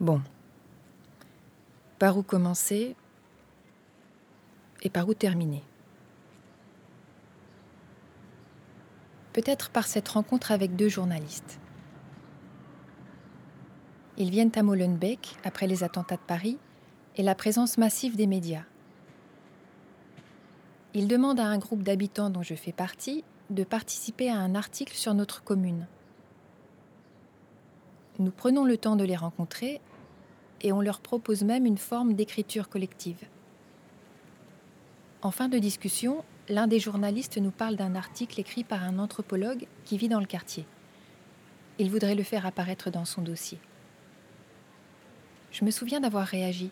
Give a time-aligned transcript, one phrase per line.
[0.00, 0.22] Bon.
[1.98, 2.94] Par où commencer
[4.82, 5.64] et par où terminer?
[9.32, 11.58] Peut-être par cette rencontre avec deux journalistes.
[14.16, 16.58] Ils viennent à Molenbeek après les attentats de Paris
[17.16, 18.64] et la présence massive des médias.
[20.94, 24.94] Ils demandent à un groupe d'habitants dont je fais partie de participer à un article
[24.94, 25.88] sur notre commune.
[28.18, 29.80] Nous prenons le temps de les rencontrer
[30.60, 33.24] et on leur propose même une forme d'écriture collective.
[35.22, 39.66] En fin de discussion, l'un des journalistes nous parle d'un article écrit par un anthropologue
[39.84, 40.66] qui vit dans le quartier.
[41.78, 43.58] Il voudrait le faire apparaître dans son dossier.
[45.52, 46.70] Je me souviens d'avoir réagi.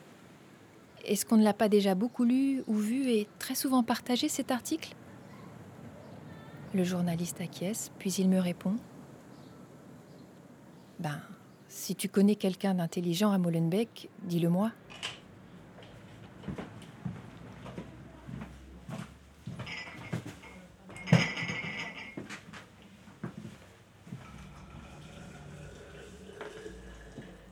[1.04, 4.50] Est-ce qu'on ne l'a pas déjà beaucoup lu ou vu et très souvent partagé cet
[4.50, 4.94] article?
[6.74, 8.74] Le journaliste acquiesce, puis il me répond
[10.98, 11.20] Ben,
[11.76, 14.72] si tu connais quelqu'un d'intelligent à Molenbeek, dis-le moi.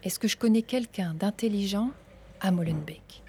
[0.02, 1.90] Est-ce que je connais quelqu'un d'intelligent
[2.40, 3.23] à Molenbeek?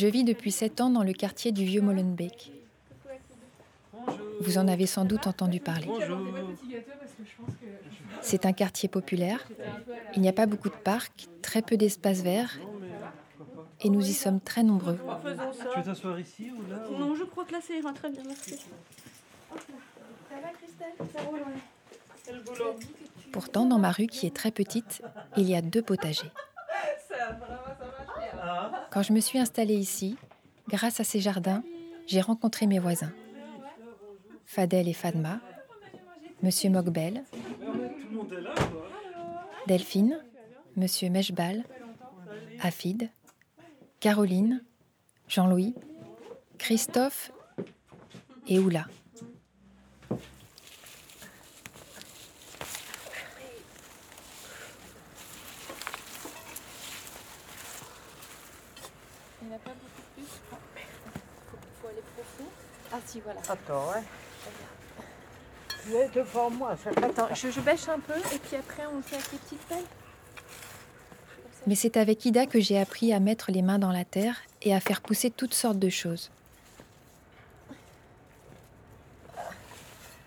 [0.00, 2.52] Je vis depuis sept ans dans le quartier du Vieux Molenbeek.
[4.40, 5.90] Vous en avez sans doute entendu parler.
[8.22, 9.46] C'est un quartier populaire.
[10.16, 12.58] Il n'y a pas beaucoup de parcs, très peu d'espaces verts,
[13.82, 14.98] et nous y sommes très nombreux.
[14.98, 18.08] Tu veux t'asseoir ici ou là ou- Non, je crois que là, ça ira très
[18.08, 18.54] bien, merci.
[18.54, 18.64] Ça
[20.30, 21.40] va, Christelle Ça roule.
[22.24, 23.30] C'est.
[23.32, 25.02] Pourtant, dans ma rue, qui est très petite,
[25.36, 26.32] il y a deux potagers.
[28.90, 30.16] Quand je me suis installée ici,
[30.68, 31.62] grâce à ces jardins,
[32.06, 33.12] j'ai rencontré mes voisins.
[34.44, 35.40] Fadel et Fadma,
[36.42, 37.22] Monsieur Mogbel.
[39.68, 40.18] Delphine,
[40.76, 41.64] Monsieur Meshbal,
[42.60, 43.10] Afid,
[44.00, 44.64] Caroline,
[45.28, 45.74] Jean-Louis,
[46.58, 47.30] Christophe
[48.48, 48.86] et Oula.
[59.42, 60.24] Il n'y en a pas beaucoup plus.
[60.24, 62.44] Il faut aller profond.
[62.92, 63.40] Ah si, voilà.
[63.48, 64.02] Attends, ouais.
[65.84, 68.84] Tu es devant moi, ça fait Attends, je, je bêche un peu et puis après
[68.86, 69.84] on fait avec les petites pelles.
[71.66, 74.74] Mais c'est avec Ida que j'ai appris à mettre les mains dans la terre et
[74.74, 76.30] à faire pousser toutes sortes de choses.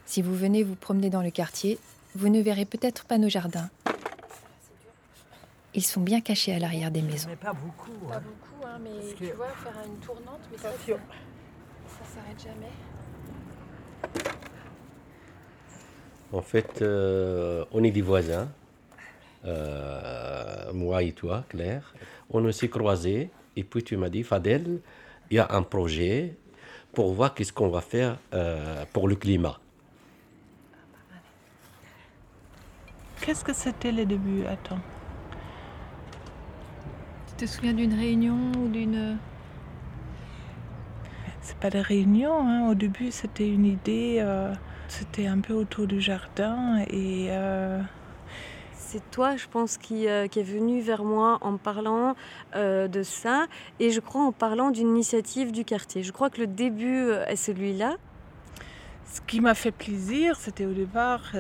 [0.06, 1.80] Si vous venez vous promener dans le quartier,
[2.16, 3.70] vous ne verrez peut-être pas nos jardins.
[5.76, 7.30] Ils sont bien cachés à l'arrière des maisons.
[7.30, 7.90] Mais pas beaucoup.
[8.08, 8.22] Pas Hein.
[8.24, 10.70] beaucoup, hein, mais que- tu vois, faire une tournante, mais ça.
[11.88, 12.74] Ça s'arrête jamais.
[16.32, 18.50] En fait, euh, on est des voisins,
[19.46, 21.94] euh, moi et toi, Claire.
[22.32, 24.80] On s'est croisés et puis tu m'as dit, Fadel,
[25.30, 26.36] il y a un projet
[26.92, 29.60] pour voir qu'est-ce qu'on va faire euh, pour le climat.
[33.22, 34.80] Qu'est-ce que c'était le début Attends?
[37.28, 39.18] Tu te souviens d'une réunion ou d'une...
[41.44, 42.40] C'est pas des réunions.
[42.48, 42.70] hein.
[42.70, 44.18] Au début, c'était une idée.
[44.20, 44.54] euh,
[44.88, 47.82] c'était un peu autour du jardin et euh,
[48.76, 52.16] C'est toi, je pense, qui, euh, qui est venu vers moi en parlant
[52.56, 53.48] euh, de ça
[53.80, 56.04] et je crois en parlant d'une initiative du quartier.
[56.04, 57.96] Je crois que le début est celui-là.
[59.12, 61.32] ce qui m'a fait plaisir, c'était au départ,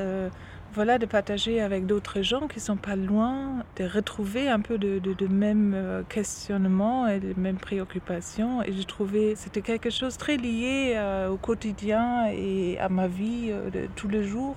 [0.73, 4.97] voilà, de partager avec d'autres gens qui sont pas loin, de retrouver un peu de,
[4.97, 8.63] de, de même euh, questionnement et de mêmes préoccupations.
[8.63, 13.50] Et j'ai trouvé c'était quelque chose très lié euh, au quotidien et à ma vie
[13.51, 14.56] euh, de tous les jours.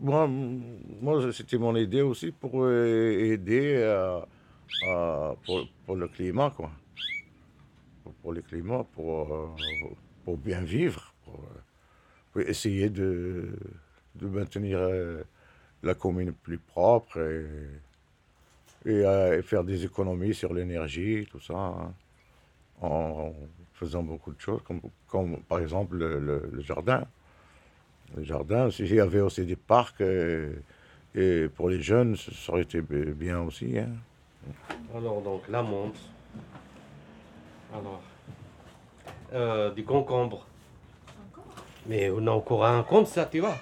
[0.00, 0.28] Moi,
[1.00, 4.02] moi c'était mon idée aussi pour aider
[5.44, 6.70] pour, le climat, quoi.
[8.22, 9.54] Pour, le climat, pour,
[10.24, 11.14] pour bien vivre,
[12.32, 13.48] pour essayer de,
[14.16, 15.22] de maintenir euh,
[15.82, 17.18] la commune plus propre
[18.86, 21.94] et, euh, et faire des économies sur l'énergie, tout ça, hein,
[22.82, 23.32] en
[23.74, 27.04] faisant beaucoup de choses, comme, comme par exemple le- jardin.
[28.16, 30.52] Le jardin, il y avait aussi des parcs, euh,
[31.14, 33.78] Et pour les jeunes, ça aurait été bien aussi.
[33.78, 33.90] Hein.
[34.94, 35.98] Alors, donc, la menthe.
[37.72, 38.02] Alors,
[39.74, 40.46] du concombre.
[41.90, 43.56] Mais on a encore un compte, ça, tu vois.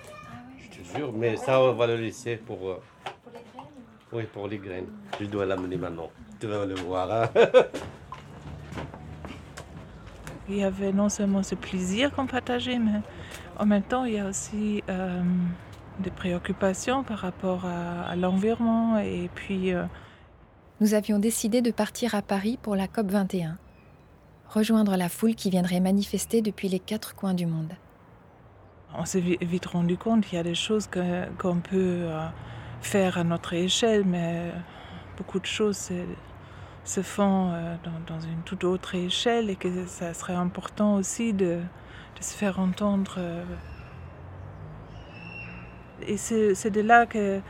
[0.58, 2.58] Je te jure, mais ça, on va le laisser pour.
[2.68, 2.80] euh,
[3.24, 3.66] Pour les graines
[4.12, 4.86] Oui, pour les graines.
[5.20, 6.10] Je dois l'amener maintenant.
[6.38, 7.10] Tu vas le voir.
[7.10, 7.28] hein.
[10.48, 13.00] Il y avait non seulement ce plaisir qu'on partageait, mais
[13.58, 15.22] en même temps, il y a aussi euh,
[16.00, 18.98] des préoccupations par rapport à, à l'environnement.
[18.98, 19.84] Et puis, euh,
[20.80, 23.58] Nous avions décidé de partir à Paris pour la COP 21,
[24.48, 27.72] rejoindre la foule qui viendrait manifester depuis les quatre coins du monde.
[28.94, 30.88] On s'est vi- vite rendu compte qu'il y a des choses
[31.38, 32.26] qu'on peut euh,
[32.80, 34.52] faire à notre échelle, mais
[35.16, 35.90] beaucoup de choses
[36.84, 37.76] se, font euh,
[38.06, 41.60] dans, une toute autre échelle et que ça serait important aussi de,
[42.20, 43.14] se faire entendre.
[43.18, 43.44] euh.
[46.06, 47.40] Et c'est de là que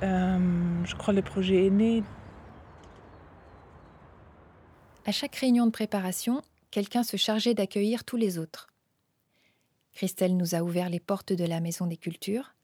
[0.00, 2.02] je crois le projet est né.
[5.06, 6.40] À chaque réunion de préparation,
[6.70, 8.73] quelqu'un se chargeait d'accueillir tous les autres.
[9.94, 12.54] Christelle nous a ouvert les portes de la Maison des Cultures.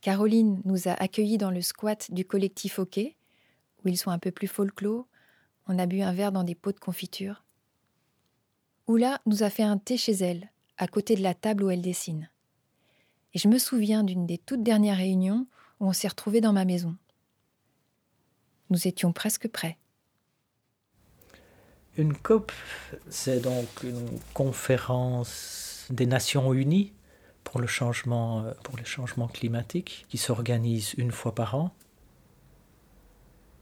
[0.00, 3.16] Caroline nous a accueillis dans le squat du collectif Hockey,
[3.84, 5.06] où ils sont un peu plus folklore.
[5.68, 7.44] On a bu un verre dans des pots de confiture.
[8.88, 11.82] Oula nous a fait un thé chez elle, à côté de la table où elle
[11.82, 12.28] dessine.
[13.34, 15.46] Et je me souviens d'une des toutes dernières réunions
[15.78, 16.96] où on s'est retrouvés dans ma maison.
[18.70, 19.78] Nous étions presque prêts.
[21.96, 22.50] Une COP,
[23.08, 26.92] c'est donc une conférence des Nations Unies
[27.44, 31.74] pour le changement, euh, pour les changements climatiques qui s'organise une fois par an.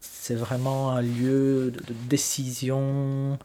[0.01, 3.39] C'est vraiment un lieu de décision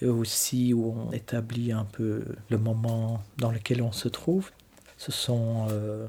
[0.00, 4.50] et aussi où on établit un peu le moment dans lequel on se trouve.
[4.96, 6.06] Ce sont euh,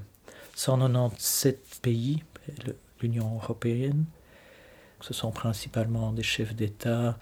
[0.55, 2.23] 197 pays,
[2.65, 4.05] le- l'Union européenne.
[5.01, 7.17] Ce sont principalement des chefs d'État,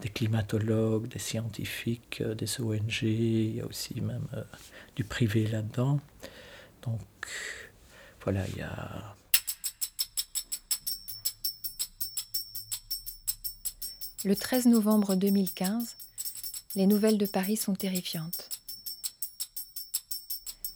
[0.00, 4.42] des climatologues, des scientifiques, euh, des ONG, il y a aussi même euh,
[4.96, 6.00] du privé là-dedans.
[6.82, 7.00] Donc
[8.22, 9.14] voilà, il y a
[14.24, 15.94] Le 13 novembre 2015,
[16.74, 18.48] les nouvelles de Paris sont terrifiantes.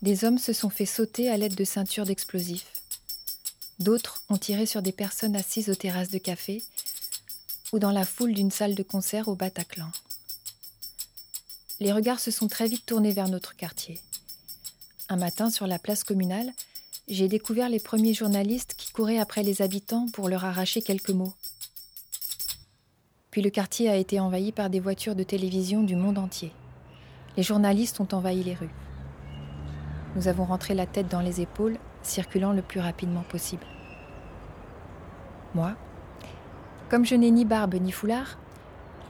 [0.00, 2.81] Des hommes se sont fait sauter à l'aide de ceintures d'explosifs.
[3.82, 6.62] D'autres ont tiré sur des personnes assises aux terrasses de café
[7.72, 9.90] ou dans la foule d'une salle de concert au Bataclan.
[11.80, 13.98] Les regards se sont très vite tournés vers notre quartier.
[15.08, 16.52] Un matin, sur la place communale,
[17.08, 21.34] j'ai découvert les premiers journalistes qui couraient après les habitants pour leur arracher quelques mots.
[23.32, 26.52] Puis le quartier a été envahi par des voitures de télévision du monde entier.
[27.36, 28.74] Les journalistes ont envahi les rues.
[30.14, 33.64] Nous avons rentré la tête dans les épaules, circulant le plus rapidement possible.
[35.54, 35.72] Moi,
[36.88, 38.38] comme je n'ai ni barbe ni foulard,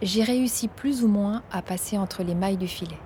[0.02, 2.98] j'ai réussi plus ou moins à passer entre les mailles du filet.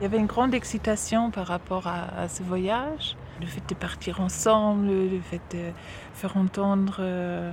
[0.00, 3.16] Il y avait une grande excitation par rapport à, ce voyage.
[3.40, 5.72] Le fait de partir ensemble, le fait de
[6.14, 7.52] faire entendre euh,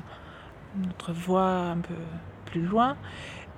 [0.78, 1.95] notre voix un peu
[2.45, 2.95] plus loin.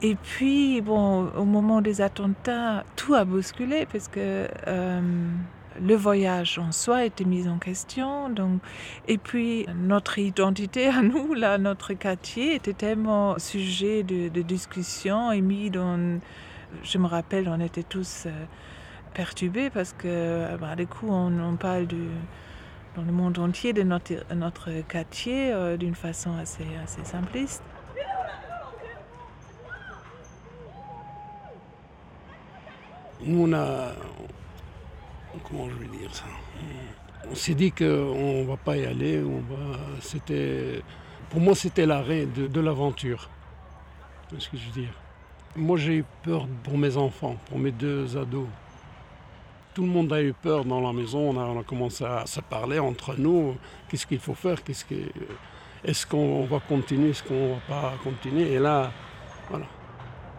[0.01, 5.29] Et puis, bon, au moment des attentats, tout a bousculé parce que euh,
[5.81, 8.29] le voyage en soi était mis en question.
[8.29, 8.61] Donc,
[9.07, 15.41] et puis, notre identité à nous, là, notre quartier, était tellement sujet de, discussion et
[15.41, 16.19] mis dans.
[16.83, 18.25] Je me rappelle, on était tous.
[18.27, 18.31] euh,
[19.13, 22.07] perturbés parce que bah, du coup on, on parle du,
[22.95, 27.63] dans le monde entier de notre, notre quartier euh, d'une façon assez, assez simpliste.
[33.21, 33.91] Nous, on a.
[35.47, 36.25] Comment je vais dire ça?
[37.29, 37.85] On s'est dit qu'on
[38.41, 39.21] ne va pas y aller.
[39.23, 40.81] On va, c'était,
[41.29, 43.29] pour moi, c'était l'arrêt de, de l'aventure.
[44.37, 44.93] Ce que je veux dire?
[45.55, 48.47] Moi, j'ai eu peur pour mes enfants, pour mes deux ados.
[49.73, 51.31] Tout le monde a eu peur dans la maison.
[51.31, 53.55] On a, on a commencé à se parler entre nous.
[53.87, 54.63] Qu'est-ce qu'il faut faire?
[54.63, 54.95] Qu'est-ce que,
[55.83, 57.11] Est-ce qu'on va continuer?
[57.11, 58.53] Est-ce qu'on ne va pas continuer?
[58.53, 58.91] Et là,
[59.49, 59.65] voilà.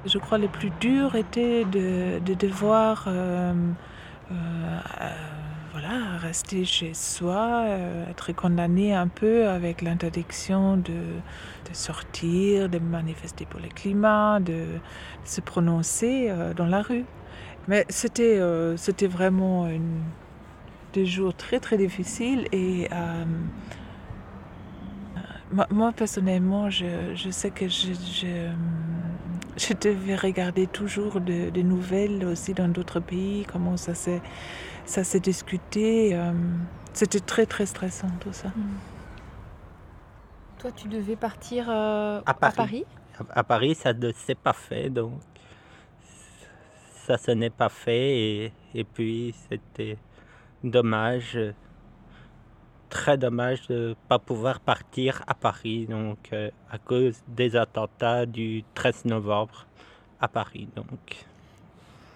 [0.04, 3.54] Je crois que le plus dur était de, de devoir euh,
[4.30, 4.34] euh,
[5.00, 5.08] euh,
[5.72, 12.78] voilà, rester chez soi, euh, être condamné un peu avec l'interdiction de, de sortir, de
[12.78, 14.64] manifester pour le climat, de,
[15.24, 17.04] se prononcer dans la rue.
[17.68, 18.40] Mais c'était
[18.76, 19.68] c'était vraiment
[20.92, 22.88] des jours très très difficiles et
[25.70, 27.92] moi, personnellement, je, je sais que je,
[29.60, 34.22] je devais regarder toujours des de nouvelles aussi dans d'autres pays, comment ça s'est
[34.86, 36.14] ça s'est discuté.
[36.14, 36.32] euh,
[36.92, 38.48] C'était très très stressant tout ça.
[38.48, 38.78] Mm.
[40.58, 42.84] Toi, tu devais partir euh, À Paris.
[43.18, 45.12] À, à Paris, ça ne s'est pas fait, donc
[47.06, 49.96] ça se n'est pas fait et, et puis c'était
[50.62, 51.38] dommage,
[52.90, 58.26] très dommage de ne pas pouvoir partir à Paris, donc euh, à cause des attentats
[58.26, 59.66] du 13 novembre
[60.20, 61.24] à Paris, donc.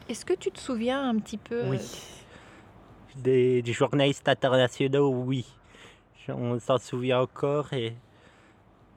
[0.08, 1.78] Est-ce que tu te souviens un petit peu Oui.
[3.16, 5.46] Des, des journalistes internationaux, oui.
[6.28, 7.94] On s'en souvient encore et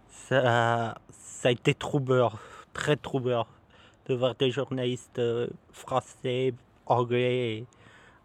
[0.10, 2.40] ça, ça a été troubeur,
[2.74, 3.48] très troubeur
[4.08, 6.54] de voir des journalistes euh, français,
[6.86, 7.66] anglais et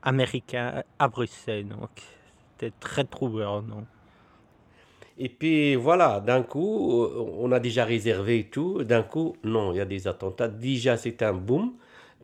[0.02, 1.68] américains à Bruxelles.
[1.68, 1.90] Donc
[2.70, 3.84] très troubeur, non
[5.18, 8.84] Et puis voilà, d'un coup, euh, on a déjà réservé tout.
[8.84, 10.48] D'un coup, non, il y a des attentats.
[10.48, 11.72] Déjà, c'est un boom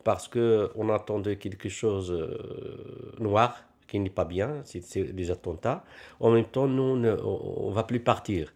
[0.03, 4.61] parce que on attendait quelque chose euh, noir qui n'est pas bien.
[4.63, 5.83] C'est des attentats.
[6.19, 8.53] En même temps, nous, on ne on va plus partir.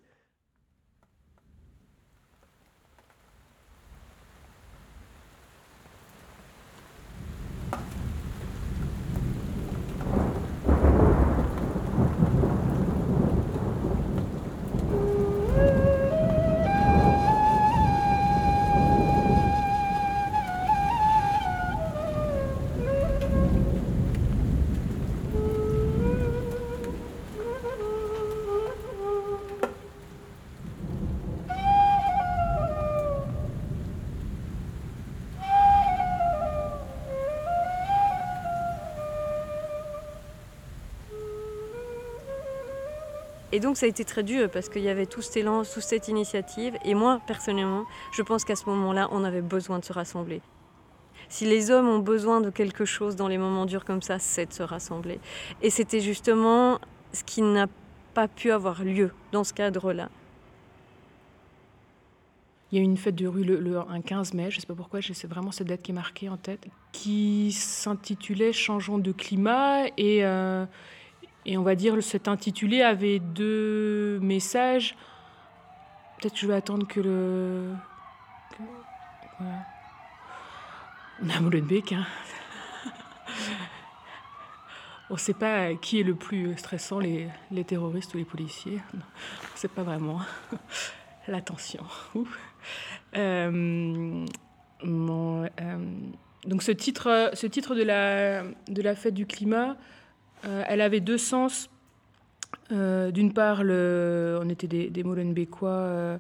[43.64, 46.08] Donc ça a été très dur parce qu'il y avait tout cet élan, toute cette
[46.08, 46.76] initiative.
[46.86, 50.42] Et moi, personnellement, je pense qu'à ce moment-là, on avait besoin de se rassembler.
[51.30, 54.46] Si les hommes ont besoin de quelque chose dans les moments durs comme ça, c'est
[54.46, 55.20] de se rassembler.
[55.62, 56.80] Et c'était justement
[57.14, 57.68] ce qui n'a
[58.14, 60.10] pas pu avoir lieu dans ce cadre-là.
[62.72, 64.62] Il y a eu une fête de rue le, le- un 15 mai, je ne
[64.62, 68.98] sais pas pourquoi, c'est vraiment cette date qui est marquée en tête, qui s'intitulait Changeons
[68.98, 69.86] de climat.
[69.98, 70.66] Et, euh,
[71.46, 74.96] et on va dire, cet intitulé avait deux messages.
[76.18, 77.74] Peut-être que je vais attendre que le.
[78.52, 78.64] que-
[79.40, 79.60] voilà.
[81.24, 81.34] On a
[81.96, 82.06] hein.
[85.10, 88.80] On ne sait pas qui est le plus stressant, les, les terroristes ou les policiers.
[88.94, 90.20] Non, On ne sait pas vraiment.
[91.28, 91.84] L'attention.
[93.16, 94.26] Euh,
[94.84, 95.78] euh,
[96.46, 99.78] donc ce titre, ce titre de, la, de la fête du climat,
[100.44, 101.70] elle avait deux sens.
[102.72, 106.18] Euh, D'une part, on était des, des Molenbeekois euh,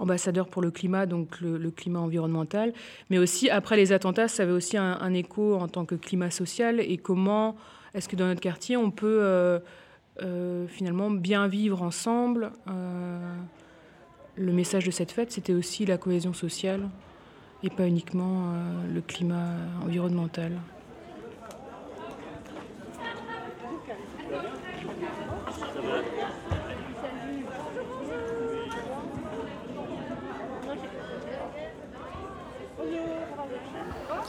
[0.00, 2.72] ambassadeurs pour le climat, donc le, climat environnemental,
[3.10, 6.80] mais aussi après les attentats, ça avait aussi un, écho en tant que climat social
[6.80, 7.56] et comment
[7.94, 9.58] est-ce que dans notre quartier on peut euh,
[10.22, 12.50] euh, finalement bien vivre ensemble.
[12.68, 13.18] euh,
[14.36, 16.88] le message de cette fête, c'était aussi la cohésion sociale
[17.62, 20.52] et pas uniquement euh, le climat environnemental.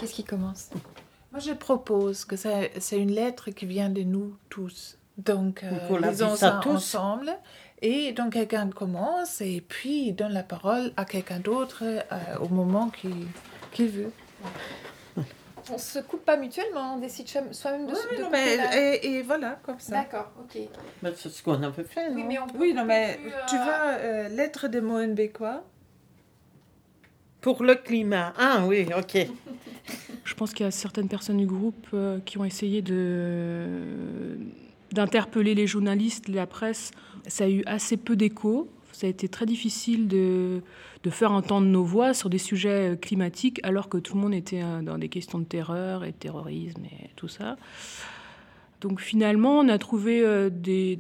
[0.01, 0.70] Qu'est-ce qui commence?
[1.31, 4.98] Moi, je propose que ça- c'est une lettre qui vient de nous tous.
[5.17, 6.72] Donc, euh, lisons ça tous.
[6.72, 7.31] ensemble.
[7.84, 12.03] Et donc, quelqu'un commence et puis il donne la parole à quelqu'un d'autre euh,
[12.41, 14.12] au moment qu'il veut.
[15.72, 19.22] On se coupe pas mutuellement, on décide soi-même de, Oui, non, mais, la- et, et
[19.22, 19.91] voilà, comme ça.
[19.98, 20.58] D'accord, ok.
[21.15, 22.27] C'est ce qu'on avait fait, Oui, non?
[22.27, 25.63] mais on peut Oui, non, mais plus, tu euh, vois, euh, lettre de Molenbeekois.
[27.41, 28.33] Pour le climat.
[28.38, 29.27] Ah oui, ok.
[30.24, 34.38] Je pense qu'il y a certaines personnes du groupe euh, qui ont essayé de
[34.91, 36.91] d'interpeller les journalistes, la presse.
[37.25, 38.67] Ça a eu assez peu d'écho.
[38.91, 40.62] Ça a été très difficile de,
[41.03, 44.33] de faire entendre nos voix sur des sujets euh, climatiques alors que tout le monde
[44.33, 47.55] était euh, dans des questions de terreur et de terrorisme et tout ça.
[48.81, 50.98] Donc finalement, on a trouvé des,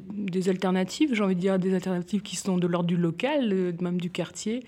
[0.47, 4.11] alternatives, j'ai envie de dire des alternatives qui sont de l'ordre du local, même du
[4.11, 4.63] quartier.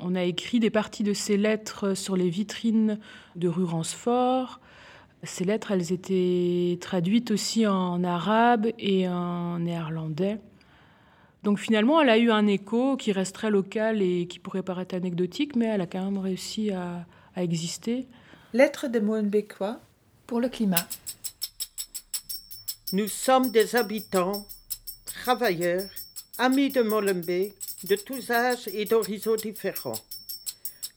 [0.00, 2.98] On a écrit des parties de ces lettres sur les vitrines
[3.36, 4.60] de rue Ransfort.
[5.24, 10.38] Ces lettres, elles étaient traduites aussi en arabe et en néerlandais.
[11.42, 14.94] Donc finalement, elle a eu un écho qui reste très local et qui pourrait paraître
[14.94, 18.06] anecdotique, mais elle a quand même réussi à, à exister.
[18.52, 19.80] Lettre de Molenbeekois.
[20.26, 20.86] Pour le climat.
[22.92, 24.46] Nous sommes des habitants,
[25.06, 25.88] travailleurs,
[26.36, 27.54] amis de Molenbeek,
[27.84, 30.00] de tous âges et d'horizons différents.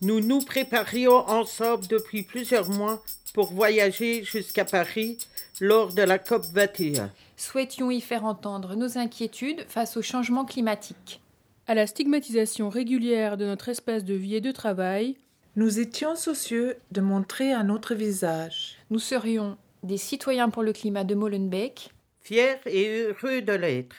[0.01, 5.17] Nous nous préparions ensemble depuis plusieurs mois pour voyager jusqu'à Paris
[5.59, 7.11] lors de la COP 21.
[7.37, 11.21] Souhaitions y faire entendre nos inquiétudes face au changement climatique.
[11.67, 15.15] à la stigmatisation régulière de notre espace de vie et de travail,
[15.55, 18.77] nous étions soucieux de montrer un autre visage.
[18.89, 23.95] Nous serions des citoyens pour le climat de Molenbeek, fiers et heureux de l'être.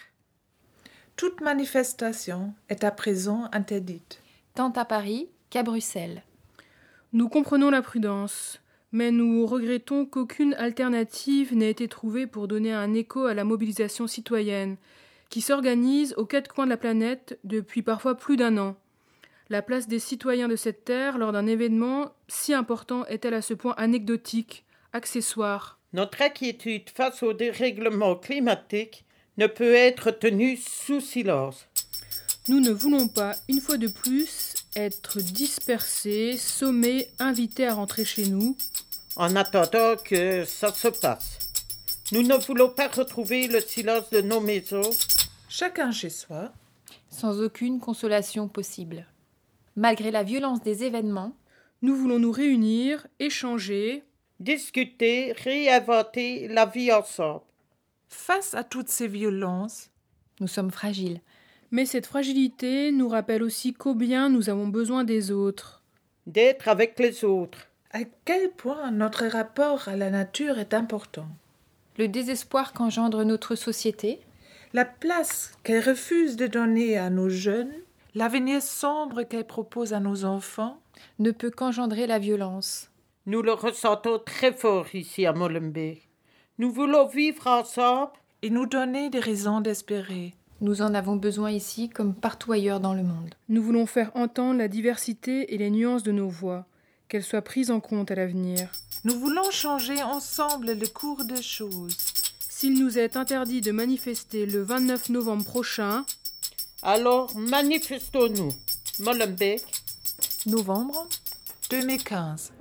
[1.17, 4.21] Toute manifestation est à présent interdite.
[4.55, 6.23] Tant à Paris qu'à Bruxelles.
[7.13, 12.95] Nous comprenons la prudence, mais nous regrettons qu'aucune alternative n'ait été trouvée pour donner un
[12.95, 14.77] écho à la mobilisation citoyenne,
[15.29, 18.77] qui s'organise aux quatre coins de la planète depuis parfois plus d'un an.
[19.49, 23.55] La place des citoyens de cette terre lors d'un événement si important est-elle à ce
[23.55, 25.79] point anecdotique, accessoire?
[25.93, 29.05] Notre inquiétude face au dérèglement climatique
[29.39, 31.67] ne peut être tenue sous silence.
[32.49, 38.27] Nous ne voulons pas, une fois de plus, être dispersés, sommés, invités à rentrer chez
[38.27, 38.57] nous.
[39.17, 41.39] En attendant que ça se passe.
[42.13, 44.91] Nous ne voulons pas retrouver le silence de nos maisons.
[45.49, 46.53] Chacun chez soi.
[47.09, 49.07] Sans aucune consolation possible.
[49.77, 51.35] Malgré la violence des événements,
[51.81, 54.03] nous voulons nous réunir, échanger,
[54.41, 57.43] discuter, réinventer la vie ensemble.
[58.13, 59.89] Face à toutes ces violences,
[60.39, 61.23] nous sommes fragiles.
[61.71, 65.83] Mais cette fragilité nous rappelle aussi combien nous avons besoin des autres.
[66.27, 67.69] D'être avec les autres.
[67.91, 71.27] À quel point notre rapport à la nature est important.
[71.97, 74.21] Le désespoir qu'engendre notre société.
[74.75, 77.73] La place qu'elle refuse de donner à nos jeunes.
[78.15, 80.79] L'avenir sombre qu'elle propose à nos enfants.
[81.19, 82.91] Ne peut qu'engendrer la violence.
[83.25, 86.12] Nous le ressentons très fort ici à Molenbeek.
[86.59, 90.35] Nous voulons vivre ensemble et nous donner des raisons d'espérer.
[90.61, 93.35] Nous en avons besoin ici comme partout ailleurs dans le monde.
[93.49, 96.67] Nous voulons faire entendre la diversité et les nuances de nos voix,
[97.09, 98.71] qu'elles soient prises en compte à l'avenir.
[99.05, 101.97] Nous voulons changer ensemble le cours des choses.
[102.51, 106.05] S'il nous est interdit de manifester le 29 novembre prochain,
[106.83, 108.53] alors manifestons-nous.
[109.01, 109.65] Molenbeek.
[110.47, 111.09] Novembre
[111.71, 112.53] 2015.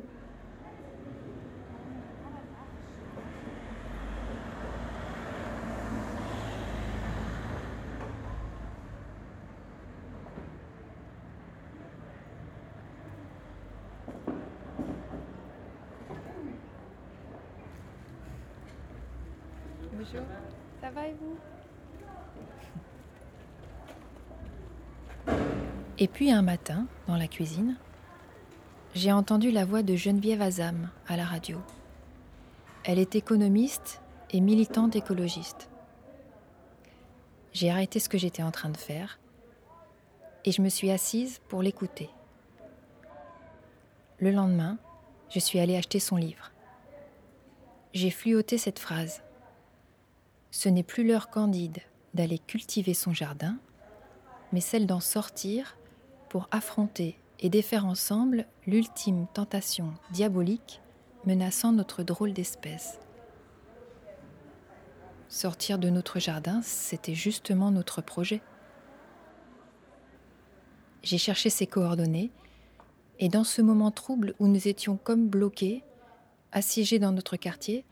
[26.02, 27.78] Et puis un matin, dans la cuisine,
[28.96, 31.60] j'ai entendu la voix de Geneviève Azam à la radio.
[32.84, 35.70] Elle est économiste et militante écologiste.
[37.54, 39.20] J'ai arrêté ce que j'étais en train de faire
[40.44, 42.10] et je me suis assise pour l'écouter.
[44.18, 44.80] Le lendemain,
[45.30, 46.52] je suis allée acheter son livre.
[47.94, 49.22] J'ai fluoté cette phrase.
[50.50, 51.78] Ce n'est plus l'heure candide
[52.16, 53.60] d'aller cultiver son jardin,
[54.52, 55.78] mais celle d'en sortir
[56.32, 60.80] pour affronter et défaire ensemble l'ultime tentation diabolique
[61.26, 63.02] menaçant notre drôle d'espèce.
[65.28, 68.42] Sortir de notre jardin, c'était justement notre projet.
[71.04, 72.32] J'ai cherché ses coordonnées,
[73.20, 75.84] et dans ce moment trouble où nous étions comme bloqués,
[76.54, 77.84] assiégés dans notre quartier,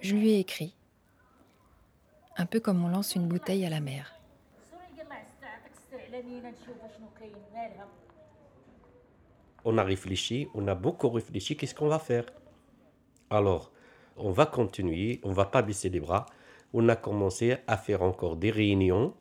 [0.00, 0.74] je lui ai écrit
[2.38, 4.17] un peu comme on lance une bouteille à la mer.
[9.64, 12.24] On a réfléchi, on a beaucoup réfléchi, qu'est-ce qu'on va faire?
[13.30, 13.72] Alors,
[14.16, 16.26] on va continuer, on va pas baisser les bras.
[16.72, 19.14] On a commencé à faire encore des réunions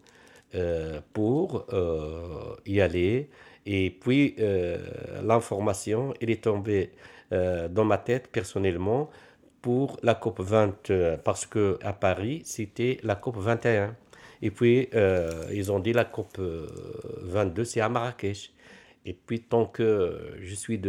[0.56, 3.30] euh, pour euh, y aller.
[3.66, 4.78] Et puis, euh,
[5.24, 6.92] l'information, elle est tombée
[7.30, 9.10] dans ma tête personnellement
[9.62, 13.98] pour la COP 20 parce que à Paris c'était la COP 21
[14.42, 16.40] et puis euh, ils ont dit la COP
[17.22, 18.52] 22 c'est à Marrakech.
[19.06, 20.82] Et puis tant que je suis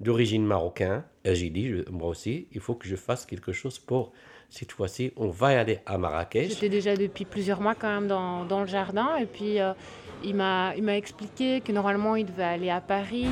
[0.00, 4.12] d'origine marocain j'ai dit moi aussi il faut que je fasse quelque chose pour
[4.48, 6.48] cette fois-ci on va y aller à Marrakech.
[6.48, 9.16] J'étais déjà depuis plusieurs mois quand même dans, dans le jardin.
[9.16, 9.74] Et puis euh,
[10.24, 13.28] il m'a expliqué que normalement il devait aller à Paris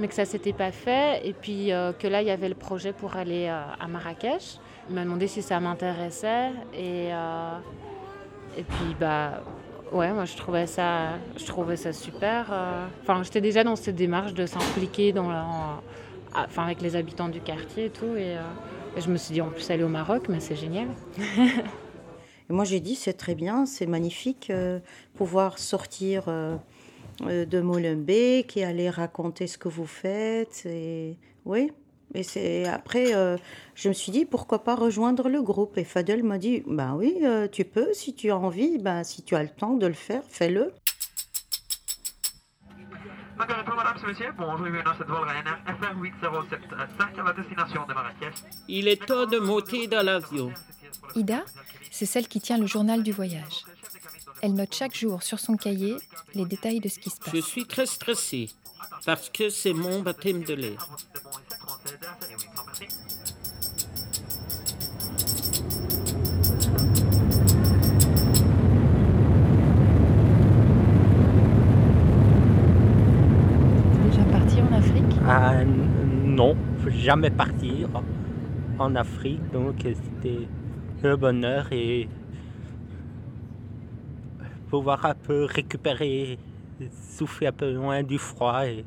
[0.00, 1.20] mais que ça s'était pas fait.
[1.26, 4.58] Et puis euh, que là il y avait le projet pour aller euh, à Marrakech.
[4.88, 6.50] Il m'a demandé si ça m'intéressait.
[6.74, 7.58] Et euh,
[8.56, 9.42] et puis bah
[9.92, 12.52] ouais moi je trouvais ça je trouvais ça super.
[13.02, 15.30] Enfin j'étais déjà dans cette démarche de s'impliquer dans
[16.34, 18.36] enfin avec les habitants du quartier et tout et,
[18.96, 20.88] et je me suis dit en plus aller au Maroc mais c'est génial.
[22.50, 24.80] Et moi, j'ai dit, c'est très bien, c'est magnifique, euh,
[25.14, 26.56] pouvoir sortir euh,
[27.22, 30.66] euh, de Molenbeek et aller raconter ce que vous faites.
[30.66, 31.70] Et oui.
[32.14, 33.12] Et c'est après,
[33.74, 37.16] je me suis dit, pourquoi pas rejoindre le groupe Et Fadel m'a dit, ben oui,
[37.52, 40.22] tu peux, si tu as envie, ben, si tu as le temps de le faire,
[40.28, 40.72] fais-le.
[43.36, 44.26] Margaretto, madame, c'est monsieur.
[44.36, 48.34] Bonjour, bienvenue dans cette vol Ryanair FR 8075 à la destination de Marrakech.
[48.68, 50.52] Il est temps de monter dans l'avion.
[51.14, 51.44] Ida,
[51.90, 53.64] c'est celle qui tient le journal du voyage.
[54.42, 55.96] Elle note chaque jour sur son cahier
[56.34, 57.34] les détails de ce qui se passe.
[57.34, 58.50] Je suis très stressée
[59.06, 60.86] parce que c'est mon baptême de l'air.
[61.90, 62.06] Déjà
[74.30, 75.16] parti en Afrique?
[75.26, 77.88] Ah, non, jamais partir
[78.78, 80.46] en Afrique, donc c'était
[81.02, 82.08] le bonheur et
[84.68, 86.38] pouvoir un peu récupérer,
[86.92, 88.84] souffler un peu loin du froid et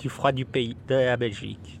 [0.00, 1.80] du froid du pays, de la Belgique.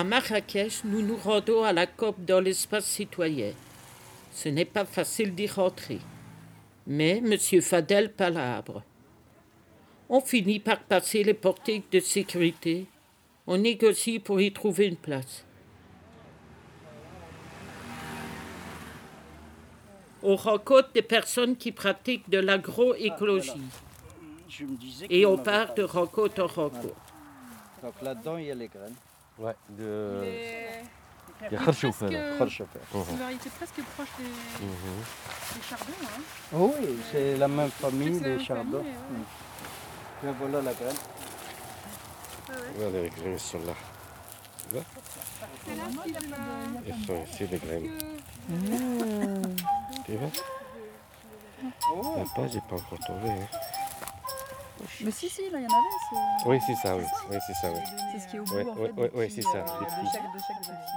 [0.00, 3.52] À Marrakech, nous nous rendons à la COP dans l'espace citoyen.
[4.32, 5.98] Ce n'est pas facile d'y rentrer.
[6.86, 7.36] Mais M.
[7.60, 8.82] Fadel palabre.
[10.08, 12.86] On finit par passer les portiques de sécurité.
[13.46, 15.44] On négocie pour y trouver une place.
[20.22, 23.68] On rencontre des personnes qui pratiquent de l'agroécologie.
[24.48, 26.96] Disais Et on part de rencontre en rencontre.
[27.82, 28.96] Donc là-dedans, il y a les graines.
[29.40, 30.20] Ouais, de.
[31.50, 32.36] Il presque- là.
[32.38, 32.66] Kharchouf.
[32.92, 33.16] Mhm.
[33.18, 35.02] variété presque proche des, Mhm.
[35.54, 35.92] des chardons.
[36.04, 36.22] Hein.
[36.54, 38.78] Oh oui, c'est la même famille, C'est la les même chardons.
[38.78, 38.92] famille,
[40.22, 40.30] ouais.
[40.30, 40.34] Mm.
[40.38, 40.96] Voilà la graine.
[42.76, 43.72] Voilà, les graines sont là.
[44.74, 44.80] La-
[46.86, 47.90] Elles sont ici, les graines.
[50.04, 50.30] Tu vois
[52.18, 53.30] La page n'est pas encore tombée.
[53.30, 53.48] hein.
[55.04, 55.96] Mais si, si, là, il y en avait.
[56.42, 57.02] c'est- Oui, c'est ça, oui.
[57.30, 57.80] Oui, c'est ça, oui.
[58.12, 59.42] C'est ce qui est au bout, Ouais, en ouais, fait, ouais, des ouais, petits, c'est
[59.42, 59.58] ça.
[59.58, 60.22] euh, de chaque-.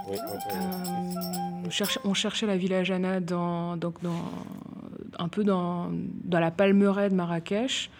[0.08, 4.20] Oui, oui, oui, Euh, on, cherchait, la village Anna dans, donc dans,
[5.18, 5.90] un peu dans,
[6.24, 7.90] dans la palmeraie de Marrakech.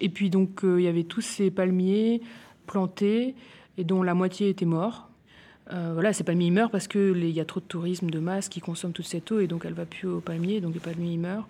[0.00, 2.22] Et puis donc euh, il y avait tous ces palmiers
[2.66, 3.34] plantés
[3.78, 5.08] et dont la moitié était mort.
[5.72, 8.60] Euh, voilà, ces palmiers meurent parce qu'il y a trop de tourisme de masse qui
[8.60, 11.46] consomme toute cette eau et donc elle va plus aux palmiers, donc les palmiers meurent.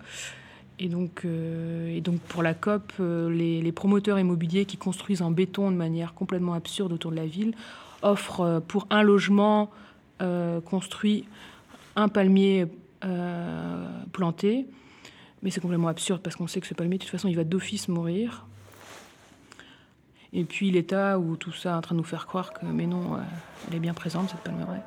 [0.79, 5.31] Et donc, euh, et donc pour la COP, euh, les, promoteurs immobiliers qui construisent en
[5.31, 7.53] béton de manière complètement absurde autour de la ville
[8.01, 9.69] offrent euh, pour un logement
[10.63, 11.25] construit
[11.97, 12.65] un palmier
[14.13, 14.65] planté.
[15.41, 17.43] Mais c'est complètement absurde parce qu'on sait que ce palmier, de toute façon, il va
[17.43, 18.45] d'office mourir.
[20.31, 22.87] Et puis l'état où tout ça est en train de nous faire croire que, mais
[22.87, 23.17] non,
[23.67, 24.81] elle est bien présente, cette palmeraie.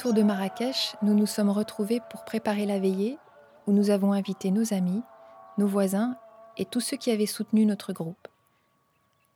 [0.00, 3.18] Retour de Marrakech, nous nous sommes retrouvés pour préparer la veillée
[3.66, 5.02] où nous avons invité nos amis,
[5.58, 6.16] nos voisins
[6.56, 8.26] et tous ceux qui avaient soutenu notre groupe.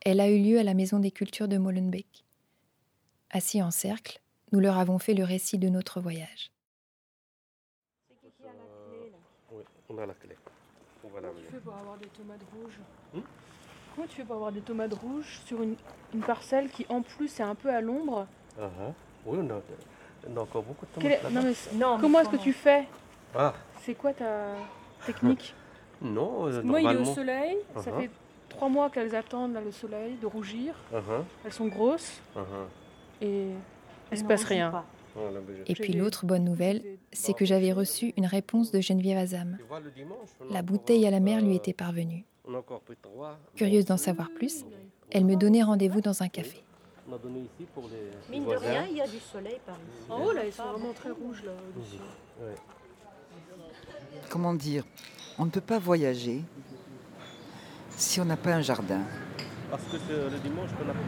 [0.03, 2.25] Elle a eu lieu à la Maison des Cultures de Molenbeek.
[3.29, 4.19] Assis en cercle,
[4.53, 6.51] nous leur avons fait le récit de notre voyage.
[9.51, 10.35] Oui, on a la clé.
[11.03, 12.79] On va la Comment tu fais pour avoir des tomates rouges
[13.13, 13.21] Hmm
[13.95, 15.75] Comment tu fais pour avoir des tomates rouges sur une,
[16.11, 18.25] une parcelle qui en plus est un peu à l'ombre
[18.59, 18.93] Ah, ah.
[19.27, 19.61] Oui, on a,
[20.35, 22.85] a encore beaucoup de Quelle est- tomates non, mais Comment est-ce que tu fais
[23.35, 24.53] Ah, C'est quoi ta
[25.05, 25.53] technique
[26.01, 28.01] non, euh, Moi, il est au soleil, ça Uh-huh.
[28.01, 28.09] fait
[28.49, 30.73] trois mois qu'elles attendent là, le soleil de rougir.
[30.93, 31.23] Uh-huh.
[31.45, 32.41] Elles sont grosses Uh-huh.
[33.21, 33.47] et
[34.11, 34.71] il se passe rien.
[35.17, 36.81] Oh, la belle- Et puis l'autre bonne nouvelle,
[37.13, 39.55] c'est que j'avais reçu une réponse de Geneviève Azam.
[39.57, 41.71] Tu vois, le dimanche, on a La encore, bouteille à la mer lui euh, était
[41.73, 42.25] parvenue.
[42.47, 43.37] On a encore pris trois.
[43.55, 44.65] Curieuse d'en savoir plus,
[45.11, 46.63] elle me donnait rendez-vous dans un café.
[47.07, 48.67] On a donné ici pour les, les Mine de voisins.
[48.67, 50.09] rien, il y a du soleil par ici.
[50.09, 51.43] En haut, là, ils sont vraiment très rouges.
[51.43, 51.51] Là.
[52.41, 52.55] Ouais.
[54.29, 54.83] comment dire,
[55.37, 56.41] on ne peut pas voyager
[57.95, 59.01] si on n'a pas un jardin.
[59.69, 60.99] Parce que c'est le dimanche qu'on a fait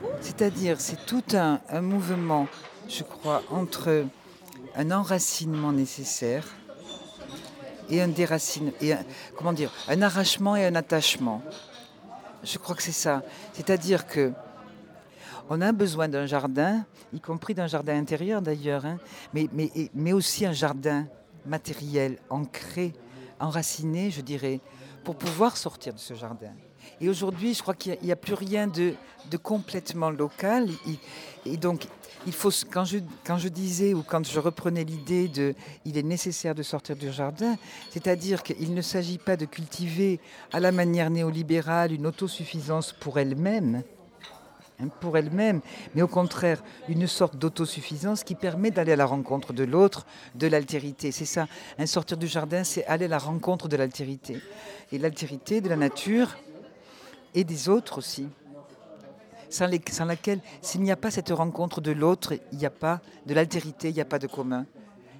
[0.00, 2.46] pour C'est-à-dire, c'est tout un, un mouvement,
[2.88, 4.04] je crois, entre
[4.74, 6.46] un enracinement nécessaire
[7.88, 9.04] et un déracine, et un,
[9.36, 11.42] comment dire, un arrachement et un attachement.
[12.46, 13.22] Je crois que c'est ça.
[13.52, 14.32] C'est-à-dire que
[15.50, 18.98] on a besoin d'un jardin, y compris d'un jardin intérieur d'ailleurs, hein,
[19.32, 21.06] mais, aussi un jardin
[21.44, 22.92] matériel, ancré,
[23.40, 24.60] enraciné, je dirais,
[25.04, 26.52] pour pouvoir sortir de ce jardin.
[27.00, 28.94] Et aujourd'hui, je crois qu'il n'y a, plus rien de,
[29.42, 30.68] complètement local.
[31.44, 31.86] Et donc,
[32.26, 36.02] il faut, quand je, quand je disais ou quand je reprenais l'idée de il est
[36.02, 37.56] nécessaire de sortir du jardin,
[37.90, 40.20] c'est-à-dire qu'il ne s'agit pas de cultiver
[40.52, 43.82] à la manière néolibérale une autosuffisance pour elle-même,
[44.80, 45.60] hein, pour elle-même,
[45.94, 50.48] mais au contraire une sorte d'autosuffisance qui permet d'aller à la rencontre de l'autre, de
[50.48, 51.12] l'altérité.
[51.12, 51.46] C'est ça,
[51.78, 54.40] un sortir du jardin, c'est aller à la rencontre de l'altérité.
[54.90, 56.36] Et l'altérité de la nature
[57.34, 58.28] et des autres aussi.
[59.48, 59.66] Sans,
[60.06, 63.88] laquelle, s'il n'y a pas cette rencontre de l'autre, il n'y a pas de l'altérité,
[63.88, 64.66] il n'y a pas de commun.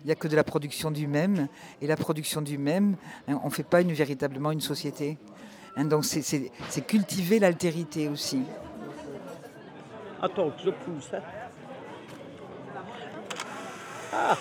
[0.03, 1.49] Il n'y a que de la production du même.
[1.81, 2.97] Et la production du même,
[3.29, 5.19] hein, on ne fait pas une, véritablement une société.
[5.77, 8.43] Hein, donc c'est cultiver l'altérité aussi.
[10.23, 11.11] Attends, je pousse.
[11.13, 11.21] hein.
[14.13, 14.37] Ah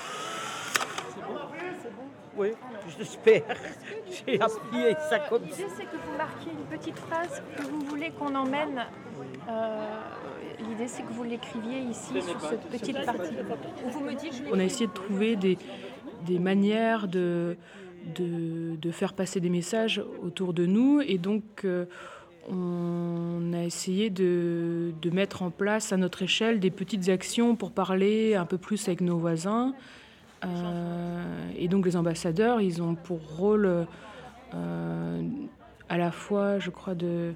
[2.37, 2.49] Oui,
[2.97, 3.43] j'espère.
[4.11, 5.57] J'ai appuyé ça comme ça.
[5.57, 8.85] L'idée, c'est que vous marquiez une petite phrase que vous voulez qu'on emmène.
[9.49, 9.99] Euh,
[10.69, 13.35] L'idée, c'est que vous l'écriviez ici sur cette petite partie.
[13.85, 15.57] Ou vous me dites, je On a essayé de trouver des,
[16.25, 17.57] des manières de,
[18.15, 21.85] de, de faire passer des messages autour de nous et donc euh,
[22.49, 27.71] on a essayé de, de mettre en place à notre échelle des petites actions pour
[27.71, 29.73] parler un peu plus avec nos voisins.
[30.45, 33.87] Euh, et donc les ambassadeurs, ils ont pour rôle
[34.55, 35.21] euh,
[35.89, 37.33] à la fois, je crois, de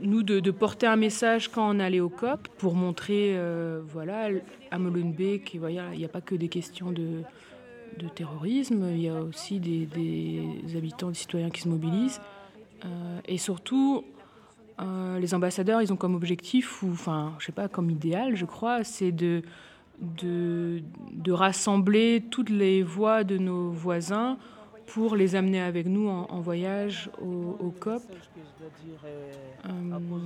[0.00, 4.28] nous de, porter un message quand on allait au COP pour montrer, euh, voilà,
[4.70, 7.22] à Molenbeek, il n'y a pas que des questions de,
[8.14, 9.88] terrorisme, il y a aussi des,
[10.76, 12.20] habitants, des citoyens qui se mobilisent.
[12.84, 14.04] Euh, et surtout,
[15.20, 18.82] les ambassadeurs, ils ont comme objectif, ou enfin, je sais pas, comme idéal, je crois,
[18.82, 19.42] c'est de,
[20.02, 24.36] de, de rassembler toutes les voix de nos voisins
[24.86, 28.02] pour les amener avec nous en, voyage au, COP.
[29.04, 29.68] Euh,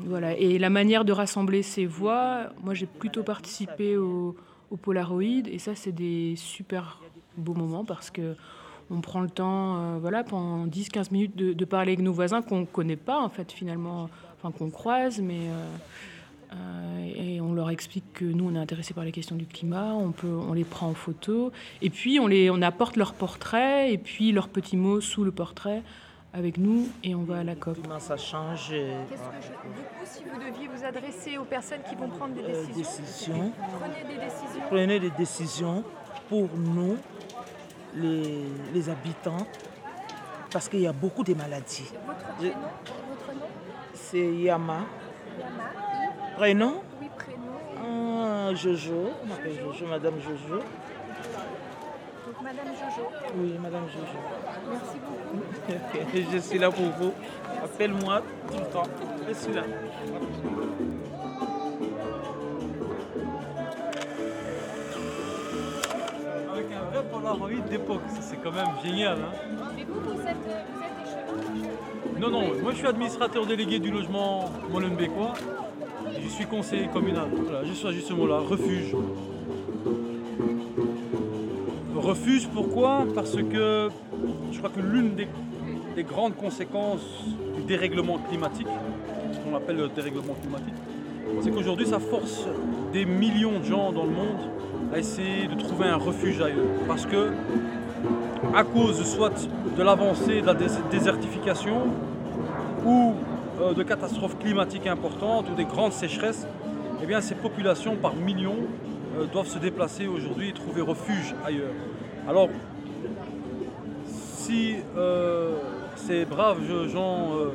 [0.06, 0.36] voilà.
[0.36, 4.34] Et la manière de rassembler ces voix, moi j'ai plutôt participé au,
[4.70, 7.00] au Polaroid et ça c'est des super
[7.36, 8.34] beaux moments parce que
[8.90, 12.60] on prend le temps, euh, voilà, pendant 10-15 minutes de, parler avec nos voisins qu'on
[12.60, 15.76] ne connaît pas en fait finalement, enfin qu'on croise, mais euh,
[17.16, 20.12] et on leur explique que nous on est intéressés par les questions du climat, on
[20.12, 23.98] peut, on les prend en photo et puis on les, on apporte leur portrait et
[23.98, 25.82] puis leurs petits mots sous le portrait
[26.34, 27.78] avec nous et on va à la COP.
[27.98, 28.68] Ça change.
[28.68, 32.34] Qu'est-ce que je- Du coup, si vous deviez vous adresser aux personnes qui vont prendre
[32.34, 34.62] des Euh, décisions, prenez des décisions.
[34.68, 35.84] Prenez des décisions
[36.28, 36.96] pour nous,
[37.94, 38.42] les,
[38.74, 39.46] les habitants,
[40.50, 41.90] parce qu'il y a beaucoup de maladies.
[42.06, 42.60] Votre Je- prénom,
[43.08, 43.46] votre nom?
[43.94, 44.80] C'est Yama.
[45.38, 45.95] Yama.
[46.36, 47.40] Prénom Oui, prénom.
[47.82, 49.10] Ah, Jojo.
[49.22, 50.56] On m'appelle Jojo, Madame Jojo.
[50.58, 53.08] Donc, Madame Jojo.
[53.36, 54.18] Oui, Madame Jojo.
[54.70, 56.32] Merci beaucoup.
[56.32, 57.12] Je suis là pour vous.
[57.64, 58.82] Appelle-moi tout le temps.
[59.28, 59.62] Je suis là.
[66.52, 69.18] Avec un vrai Polaroid d'époque, ça, c'est quand même génial.
[69.18, 69.68] hein.
[69.76, 73.90] Mais vous, vous êtes, vous êtes échevin Non, non, moi je suis administrateur délégué du
[73.90, 75.34] logement molenbeekois
[76.22, 77.28] je suis conseiller communal.
[77.64, 78.94] Je suis à ce mot-là, refuge.
[81.94, 83.04] Refuge, pourquoi?
[83.14, 83.88] Parce que
[84.52, 85.26] je crois que l'une des,
[85.96, 87.24] des grandes conséquences
[87.56, 88.66] du dérèglement climatique,
[89.32, 90.74] ce qu'on appelle le dérèglement climatique,
[91.42, 92.46] c'est qu'aujourd'hui ça force
[92.92, 94.40] des millions de gens dans le monde
[94.94, 96.64] à essayer de trouver un refuge ailleurs.
[96.86, 97.30] Parce que
[98.54, 101.88] à cause soit de l'avancée de la dés- désertification
[102.86, 103.14] ou
[103.74, 106.46] de catastrophes climatiques importantes ou des grandes sécheresses,
[107.02, 108.56] eh bien, ces populations par millions
[109.18, 111.72] euh, doivent se déplacer aujourd'hui et trouver refuge ailleurs.
[112.28, 112.48] Alors,
[114.06, 115.56] si euh,
[115.96, 117.50] ces braves gens, euh,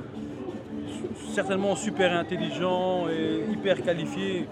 [1.33, 4.47] certainement super intelligents et hyper qualifiés,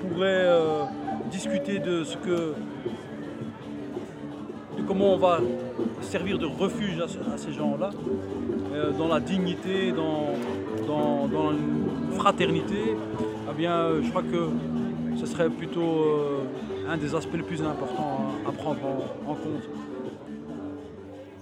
[0.00, 0.84] pourraient euh,
[1.30, 2.54] discuter de ce que
[4.76, 5.40] de comment on va
[6.02, 7.90] servir de refuge à, ce- à ces gens-là,
[8.74, 10.34] euh, dans la dignité, dans,
[10.86, 12.96] dans, une fraternité,
[13.50, 14.48] eh bien, euh, je crois que
[15.18, 16.44] ce serait plutôt euh,
[16.88, 18.80] un des aspects les plus importants à, prendre
[19.26, 19.68] en- compte.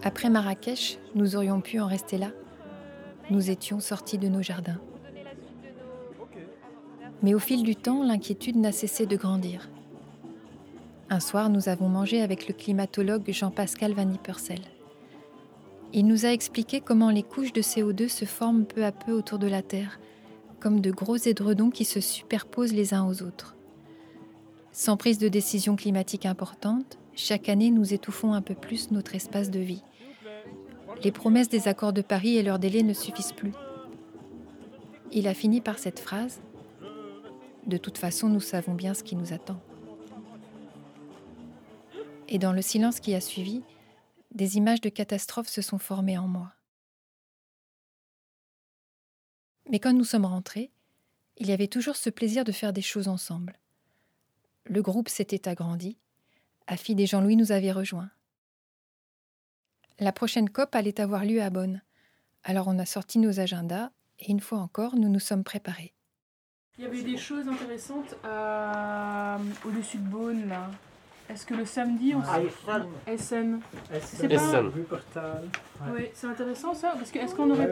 [0.02, 2.28] Après Marrakech, nous aurions pu en rester là.
[3.30, 4.78] Nous étions sortis de nos jardins.
[7.22, 9.70] Mais au fil du temps, l'inquiétude n'a cessé de grandir.
[11.08, 14.60] Un soir, nous avons mangé avec le climatologue Jean-Pascal Van Ypersel.
[15.96, 19.38] Il nous a expliqué comment les couches de CO2 se forment peu à peu autour
[19.38, 20.00] de la Terre,
[20.58, 23.54] comme de gros édredons qui se superposent les uns aux autres.
[24.72, 29.52] Sans prise de décision climatique importante, chaque année nous étouffons un peu plus notre espace
[29.52, 29.84] de vie.
[31.04, 33.52] Les promesses des accords de Paris et leurs délais ne suffisent plus.
[35.12, 36.40] Il a fini par cette phrase
[37.68, 39.60] De toute façon, nous savons bien ce qui nous attend.
[42.28, 43.62] Et dans le silence qui a suivi,
[44.34, 46.52] des images de catastrophes se sont formées en moi.
[49.70, 50.72] Mais quand nous sommes rentrés,
[51.38, 53.58] il y avait toujours ce plaisir de faire des choses ensemble.
[54.66, 55.98] Le groupe s'était agrandi.
[56.66, 58.10] Afid et Jean-Louis nous avaient rejoints.
[59.98, 61.82] La prochaine COP allait avoir lieu à Bonn.
[62.42, 65.94] Alors on a sorti nos agendas et une fois encore, nous nous sommes préparés.
[66.76, 68.14] Il y avait des choses intéressantes
[69.64, 70.70] au-dessus de Beaune, là.
[71.30, 72.38] Est-ce que le samedi, on Ah,
[73.10, 73.60] Essen.
[74.02, 74.70] C'est Essen.
[75.12, 75.20] pas...
[75.20, 75.92] Ouais.
[75.96, 77.66] Oui, c'est intéressant ça, parce que est-ce qu'on aurait...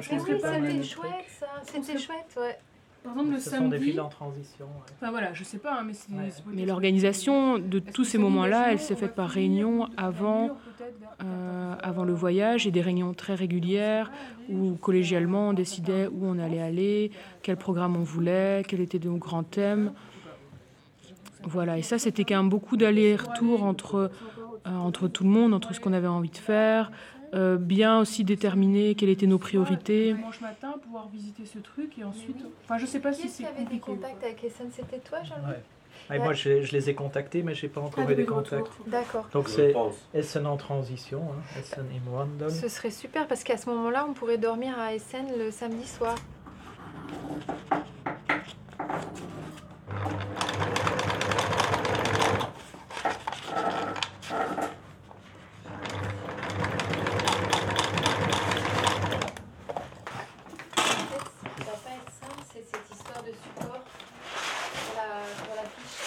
[0.00, 2.56] C'est allé- le chouette ça, c'était c'était chouette, ouais.
[3.02, 3.64] Par exemple, le Ce samedi...
[3.64, 4.64] sont des villes en transition.
[4.66, 4.92] ouais.
[5.00, 6.12] Enfin voilà, je sais pas, hein, mais c'est...
[6.30, 10.56] c'est Mais l'organisation de tous ces moments-là, elle s'est faite par réunion avant,
[11.24, 14.12] euh, avant le voyage et des réunions très régulières
[14.48, 17.10] où collégialement on décidait où on allait aller,
[17.42, 19.92] quel programme on voulait, quels étaient nos grands thèmes.
[21.52, 24.10] Voilà, et ça c'était quand même beaucoup d'allers-retours entre,
[24.66, 26.90] euh, entre tout le monde, entre ce qu'on avait envie de faire,
[27.34, 30.14] euh, bien aussi déterminer quelles étaient nos priorités.
[30.14, 32.42] Dimanche matin, pouvoir visiter ce truc et ensuite...
[32.64, 34.70] Enfin, je sais pas si c'est avait des contacts avec Essen?
[34.74, 35.50] C'était toi, Jean-Louis?
[35.50, 35.62] Ouais.
[36.08, 38.14] Ah, et moi, je, je les ai contactés, mais je n'ai pas encore eu de
[38.14, 38.72] des contacts.
[38.86, 39.28] D'accord.
[39.32, 39.74] Donc, c'est.
[40.14, 42.50] Essen en transition, hein, Essen im Wandel.
[42.50, 46.16] Ce serait super parce qu'à ce moment-là, on pourrait dormir à Essen le samedi soir.
[61.58, 63.82] Ça va pas être simple, c'est cette histoire de support
[64.74, 65.08] pour la,
[65.44, 65.98] pour la fiche.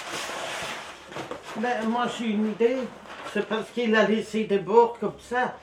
[1.62, 2.78] Ben, moi j'ai une idée.
[3.34, 5.56] C'est parce qu'il a laissé des bords comme ça.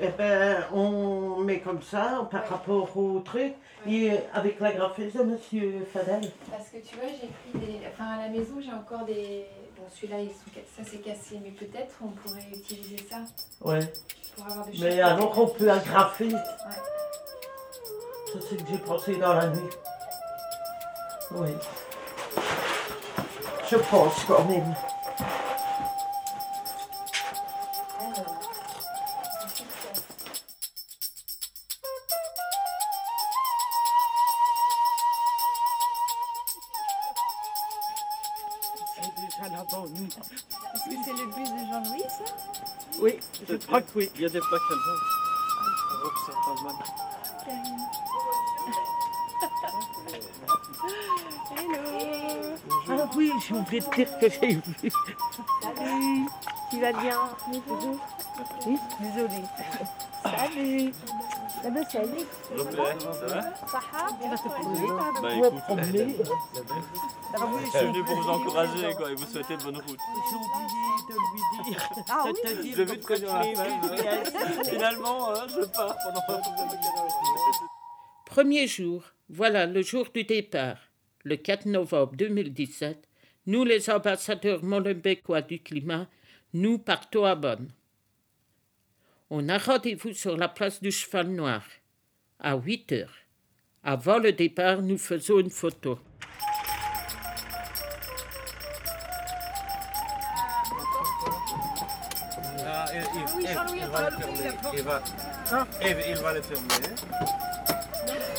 [0.00, 3.54] Eh ben, on met comme ça par rapport au truc.
[3.88, 6.30] Et avec la graphiste de Monsieur Fadel.
[6.50, 7.80] Parce que tu vois, j'ai pris des.
[7.86, 9.44] Enfin, à la maison, j'ai encore des.
[9.76, 10.50] Bon, celui-là, ils sont...
[10.76, 13.18] ça c'est cassé, mais peut-être on pourrait utiliser ça
[13.60, 13.80] Ouais.
[14.36, 16.26] pour avoir de Mais alors on peut agrafer.
[16.28, 16.40] Ouais.
[18.32, 19.70] Ça c'est que j'ai pensé dans la nuit.
[21.32, 21.50] Oui.
[23.70, 24.74] Je pense quand même.
[38.96, 42.24] Est-ce que c'est le bus de Jean-Louis, ça
[43.00, 44.10] Oui, je crois que oui.
[44.14, 44.60] Il y a des plaques
[46.46, 46.76] Allemagne.
[51.56, 51.80] Hello.
[52.88, 54.62] Ah oui, j'ai oublié de dire que j'ai vu.
[55.62, 56.28] Salut.
[56.70, 57.20] Tu vas bien
[58.66, 58.78] Oui.
[59.00, 59.44] Désolée.
[60.22, 60.94] Salut.
[61.64, 62.26] Ah ben salut.
[62.46, 62.64] Ça
[63.26, 63.42] va?
[63.66, 64.02] Saha
[67.36, 69.98] Je suis venu pour vous encourager quoi, et vous souhaiter bonne route.
[70.30, 71.88] J'ai oublié de lui dire.
[72.08, 72.32] Ah oui
[72.76, 73.02] J'ai vu de
[74.70, 76.42] Finalement, euh, je pars pendant
[78.26, 80.76] Premier jour, voilà le jour du départ.
[81.24, 83.08] Le 4 novembre 2017,
[83.46, 86.06] nous les ambassadeurs molenbeekois du climat,
[86.52, 87.68] nous partons à Bonn.
[89.30, 91.64] On a rendez-vous sur la place du Cheval Noir
[92.38, 93.14] à 8 heures.
[93.82, 95.98] Avant le départ, nous faisons une photo.
[104.20, 104.38] Jean-Louis,
[104.74, 105.02] il va.
[105.46, 106.68] Il va, Eve, il va le fermer.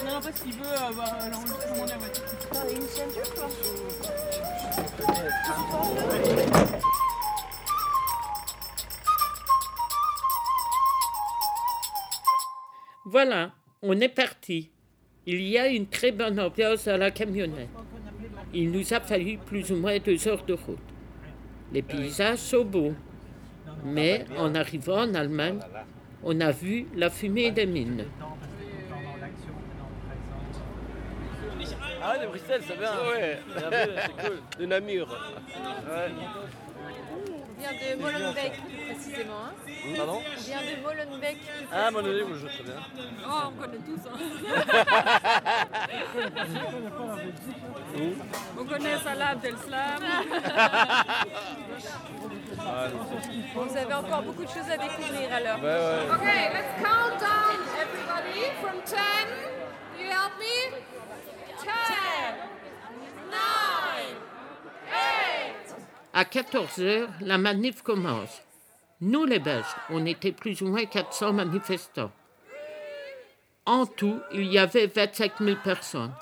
[0.06, 2.24] Non, non, parce qu'il veut avoir euh, l'enregistrement de la voiture.
[2.72, 3.50] Une ceinture, toi
[13.06, 14.72] Voilà, on est parti.
[15.28, 17.70] Il y a une très bonne ambiance à la camionnette.
[18.54, 20.78] Il nous a fallu plus ou moins deux heures de route.
[21.72, 22.94] Les paysages sont beaux.
[23.84, 25.60] Mais en arrivant en Allemagne,
[26.24, 28.06] on a vu la fumée des mines.
[32.02, 32.62] Ah de Bruxelles.
[32.70, 34.40] Ouais, c'est cool.
[34.60, 35.08] De Namur.
[35.10, 36.12] Ouais.
[37.66, 38.54] Vient de Molenbeek,
[38.86, 39.34] précisément.
[39.48, 39.54] Hein
[39.98, 41.38] Pardon On vient de Molenbeek.
[41.72, 42.76] Ah, Molenbeek, je très bien.
[43.28, 44.02] Oh, on connaît tous.
[44.08, 44.18] Hein.
[48.60, 50.04] on connaît Salah Abdeslam.
[52.60, 52.88] Ah,
[53.56, 55.60] Vous avez encore beaucoup de choses à découvrir alors.
[55.60, 56.10] Ouais, ouais.
[56.16, 58.98] Okay, let's count down everybody from 10.
[60.00, 60.46] You help me?
[61.58, 61.68] 10,
[63.32, 63.38] 9,
[64.92, 65.65] 8.
[66.18, 68.42] À 14 heures, la manif commence.
[69.02, 72.10] Nous, les Belges, on était plus ou moins 400 manifestants.
[73.66, 76.14] En tout, il y avait 25 000 personnes.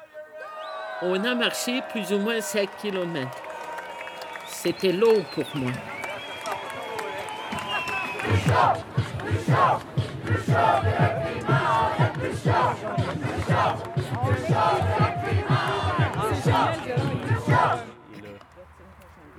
[1.03, 3.29] On a marché plus ou moins 5 km.
[4.47, 5.71] C'était long pour moi.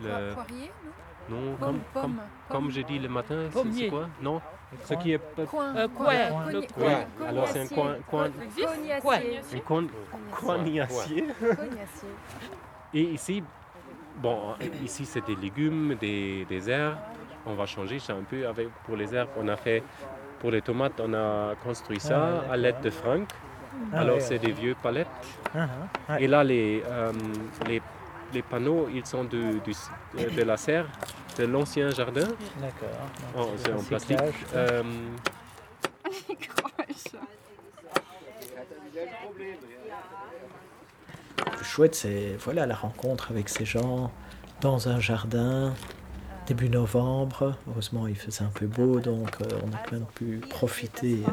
[0.05, 0.35] Le...
[0.35, 0.71] Poirier,
[1.31, 2.21] non Non, Pomme, comme, pomme, comme, pomme.
[2.51, 4.41] comme j'ai dit le matin, c'est- quoi Non
[4.85, 5.75] Ce qui est pas- Coin.
[5.77, 6.05] Euh, Coin.
[6.07, 6.15] coin.
[6.29, 6.47] Coin.
[6.47, 6.69] Le Cognacier.
[7.19, 7.27] coin.
[7.29, 8.95] Alors c'est un coin, coin, Cognacier.
[8.97, 9.87] un coin.
[10.41, 11.27] Cognacier.
[12.95, 13.43] Et ici,
[14.17, 16.97] bon, ici c'est des légumes, des, des herbes.
[17.47, 19.31] On va changer ça un peu avec pour les herbes.
[19.37, 19.83] On a fait
[20.41, 22.53] pour les tomates, on a construit Ah, ça d'accord.
[22.53, 23.29] à l'aide de Franck.
[23.93, 25.09] Ah, Alors c'est des vieux palettes.
[25.55, 25.67] Ah,
[26.09, 26.21] ah.
[26.21, 27.13] Et là les, euh,
[27.67, 27.83] les
[28.35, 30.87] les panneaux, ils sont de, du- de la serre,
[31.39, 32.29] de l'ancien jardin.
[32.61, 33.09] D'accord.
[33.39, 34.19] Oh, c'est en plastique.
[34.55, 34.83] Euh,
[41.39, 44.13] Le plus chouette, c'est voilà, la rencontre avec ces gens
[44.61, 45.75] dans un jardin,
[46.47, 47.57] début novembre.
[47.69, 51.31] Heureusement, il faisait un peu beau, donc euh, on a quand même pu profiter euh,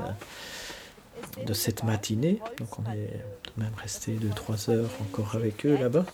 [1.46, 2.42] de cette matinée.
[2.58, 6.06] Donc on est tout de même resté 2-3 heures encore avec eux là-bas.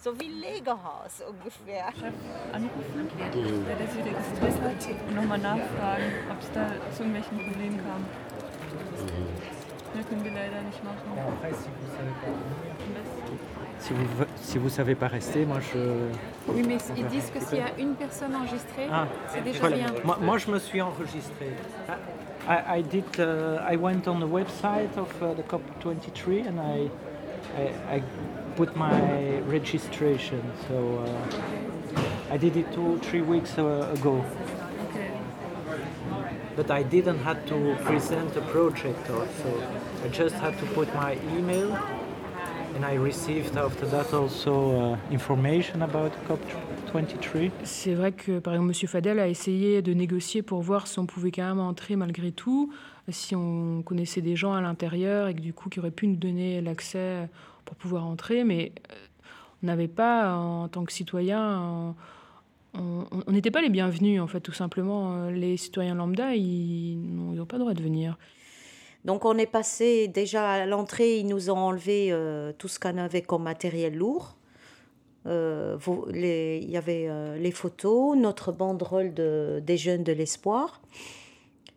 [0.00, 1.92] So wie Legehaus ungefähr.
[2.52, 3.10] anrufen,
[3.66, 8.06] wer der sich registriert hat, und nochmal nachfragen, ob es da zu irgendwelchen Problemen kam.
[9.94, 11.02] Das können wir leider nicht machen.
[13.80, 15.78] Si vous si vous savez pas rester, moi je.
[16.52, 19.76] Oui, mais ils disent que s'il y a une personne enregistrée, Ah, c'est déjà voilà.
[19.76, 19.86] bien.
[20.04, 21.46] Moi, moi, je me suis enregistré.
[22.48, 23.04] I, I did.
[23.18, 26.88] Uh, I went on the website of uh, the COP23 and I,
[27.56, 28.02] I, I
[28.56, 30.40] put my registration.
[30.66, 34.24] So uh, I did it two, three weeks uh, ago.
[36.56, 39.62] But I didn't have to present a project or so.
[40.04, 41.78] I just had to put my email
[47.64, 48.88] C'est vrai que, par exemple, M.
[48.88, 52.72] Fadel a essayé de négocier pour voir si on pouvait quand même entrer malgré tout,
[53.08, 56.16] si on connaissait des gens à l'intérieur et que du coup, qui auraient pu nous
[56.16, 57.28] donner l'accès
[57.64, 58.94] pour pouvoir entrer, mais euh,
[59.62, 61.94] on n'avait pas, en tant que citoyen, on
[62.74, 65.28] on n'était pas les bienvenus, en fait, tout simplement.
[65.30, 68.16] Les citoyens lambda, ils n'ont pas le droit de venir.
[69.04, 72.98] Donc on est passé déjà à l'entrée, ils nous ont enlevé euh, tout ce qu'on
[72.98, 74.36] avait comme matériel lourd.
[75.26, 75.78] Euh,
[76.12, 80.80] Il y avait euh, les photos, notre banderole de, des jeunes de l'espoir.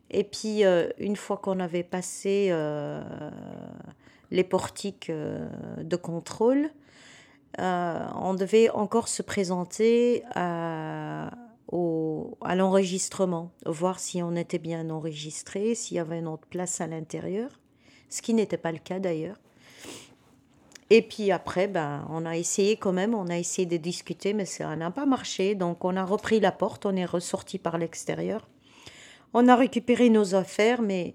[0.10, 0.64] Et puis
[1.00, 2.54] une fois qu'on avait passé
[4.30, 6.70] les portiques de contrôle,
[7.58, 11.32] on devait encore se présenter à,
[11.72, 16.82] au- à l'enregistrement, voir si on était bien enregistré, s'il y avait une autre place
[16.82, 17.60] à l'intérieur,
[18.10, 19.38] ce qui n'était pas le cas d'ailleurs.
[20.90, 24.44] Et puis après, ben, on a essayé quand même, on a essayé de discuter, mais
[24.44, 25.56] ça n'a pas marché.
[25.56, 28.50] Donc on a repris la porte, on est ressorti par l'extérieur.
[29.34, 31.14] On a récupéré nos affaires, mais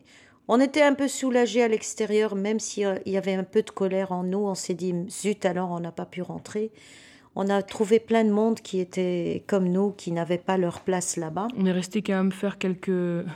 [0.48, 4.12] on était un peu soulagés à l'extérieur, même s'il y avait un peu de colère
[4.12, 4.38] en nous.
[4.38, 6.70] On s'est dit, zut, alors on n'a pas pu rentrer.
[7.38, 11.18] On a trouvé plein de monde qui était comme nous, qui n'avaient pas leur place
[11.18, 11.48] là-bas.
[11.54, 13.26] On est resté quand même faire quelques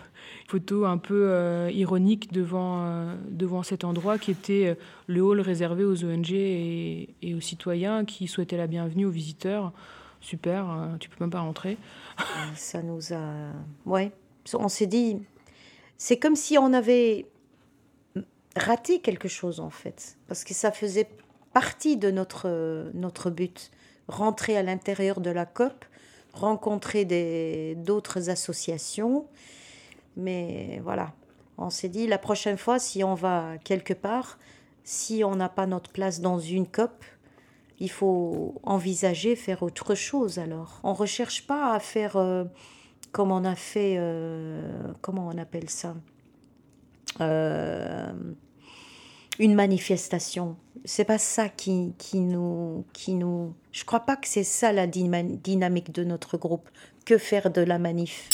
[0.48, 4.74] photos un peu euh, ironiques devant, euh, devant cet endroit qui était euh,
[5.06, 9.70] le hall réservé aux ONG et, et aux citoyens qui souhaitaient la bienvenue aux visiteurs.
[10.22, 11.76] Super, euh, tu peux même pas rentrer.
[12.56, 13.52] Ça nous a.
[13.84, 14.12] Ouais.
[14.54, 15.18] On s'est dit.
[15.98, 17.26] C'est comme si on avait
[18.56, 20.16] raté quelque chose, en fait.
[20.26, 21.06] Parce que ça faisait
[21.52, 23.70] partie de notre, notre but.
[24.10, 25.84] Rentrer à l'intérieur de la COP,
[26.32, 27.04] rencontrer
[27.76, 29.26] d'autres associations.
[30.16, 31.12] Mais voilà.
[31.58, 34.38] On s'est dit, la prochaine fois, si on va quelque part,
[34.84, 37.04] si on n'a pas notre place dans une COP,
[37.78, 40.80] il faut envisager faire autre chose alors.
[40.82, 42.44] On ne recherche pas à faire euh,
[43.12, 45.94] comme on a fait, euh, comment on appelle ça?
[47.20, 48.12] Euh,
[49.40, 50.56] une manifestation.
[50.84, 53.54] C'est pas ça qui, qui, nous, qui nous.
[53.72, 56.68] Je crois pas que c'est ça la dynamique de notre groupe.
[57.06, 58.28] Que faire de la manif?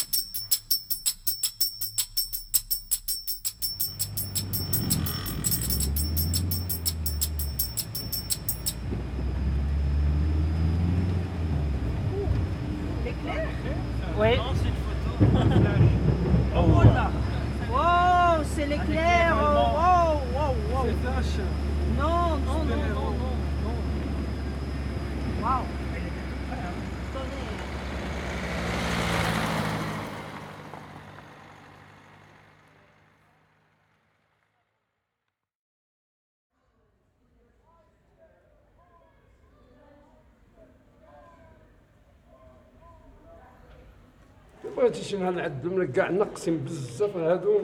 [44.86, 47.60] بغيتي شي نهار نعدهم لك كاع ناقصين بزاف هادو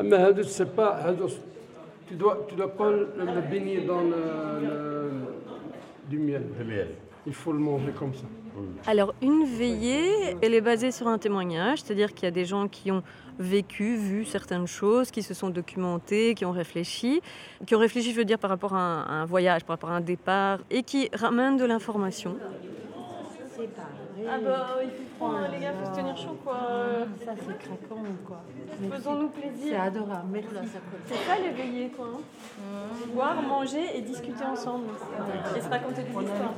[0.00, 1.28] اما هادو سي با هادو
[2.10, 3.02] tu dois tu dois pas le,
[3.36, 4.22] le baigner dans le,
[4.64, 5.24] le-
[6.10, 6.44] du miel.
[7.26, 8.26] Il faut le manger comme ça.
[8.92, 10.10] Alors, une veillée,
[10.42, 13.02] elle est basée sur un témoignage, c'est-à-dire qu'il y a des gens qui ont
[13.38, 17.12] vécu, vu certaines choses, qui se sont documentés, qui ont réfléchi,
[17.66, 19.90] qui ont réfléchi, je veux dire, par rapport à un, à un voyage, par rapport
[19.94, 22.32] à un départ, et qui ramènent de l'information.
[24.27, 26.57] Ah bah, il fait froid, hein, les gars, faut se tenir chaud, quoi.
[27.25, 28.41] Ça, c'est craquant, quoi.
[28.91, 29.73] Faisons-nous plaisir.
[29.73, 30.27] C'est adorable.
[30.31, 30.49] Merci.
[31.07, 32.07] C'est ça les veillées, quoi.
[32.13, 33.13] hein.
[33.13, 34.85] Boire, manger et discuter ensemble.
[35.55, 36.53] Et se raconter des histoires.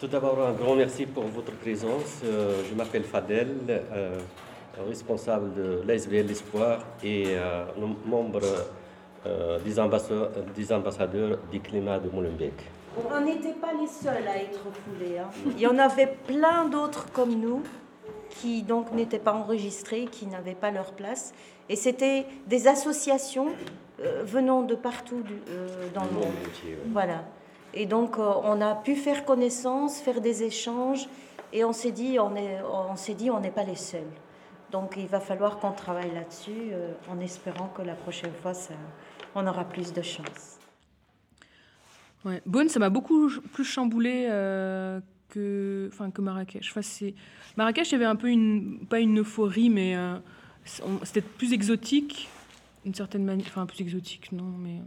[0.00, 2.20] Tout d'abord, un grand merci pour votre présence.
[2.24, 4.18] Euh, je m'appelle Fadel, euh,
[4.88, 7.64] responsable de l'ASBL L'Espoir et euh,
[8.06, 8.40] membre
[9.26, 12.54] euh, des, ambassa- des ambassadeurs du climat de Molenbeek.
[12.96, 15.18] On n'était pas les seuls à être foulés.
[15.18, 15.28] hein.
[15.46, 17.62] Il y en avait plein d'autres comme nous
[18.30, 21.32] qui donc n'étaient pas enregistrés, qui n'avaient pas leur place.
[21.68, 23.48] Et c'était des associations
[24.00, 26.22] euh, venant de partout du- euh, dans le monde.
[26.24, 26.78] ouais.
[26.92, 27.24] Voilà.
[27.74, 31.08] Et donc euh, on a pu faire connaissance, faire des échanges,
[31.52, 32.58] et on s'est dit on est,
[32.90, 34.00] on s'est dit on n'est pas les seuls.
[34.72, 36.72] Donc il va falloir qu'on travaille là-dessus,
[37.10, 38.74] en espérant que la prochaine fois ça,
[39.34, 40.59] on aura plus de chance.
[42.24, 42.42] Ouais.
[42.46, 46.70] Beaune, ça m'a beaucoup plus chamboulé euh, que, que Marrakech.
[46.76, 47.12] Enfin.
[47.56, 50.16] Marrakech, il y avait un peu une, pas une euphorie, mais euh,
[51.02, 52.28] c'était plus exotique,
[52.84, 53.46] d'une certaine manière.
[53.48, 54.80] Enfin, plus exotique, non, mais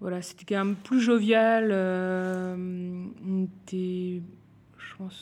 [0.00, 1.68] voilà, c'était quand même plus jovial.
[1.70, 2.56] euh,
[3.24, 3.48] on,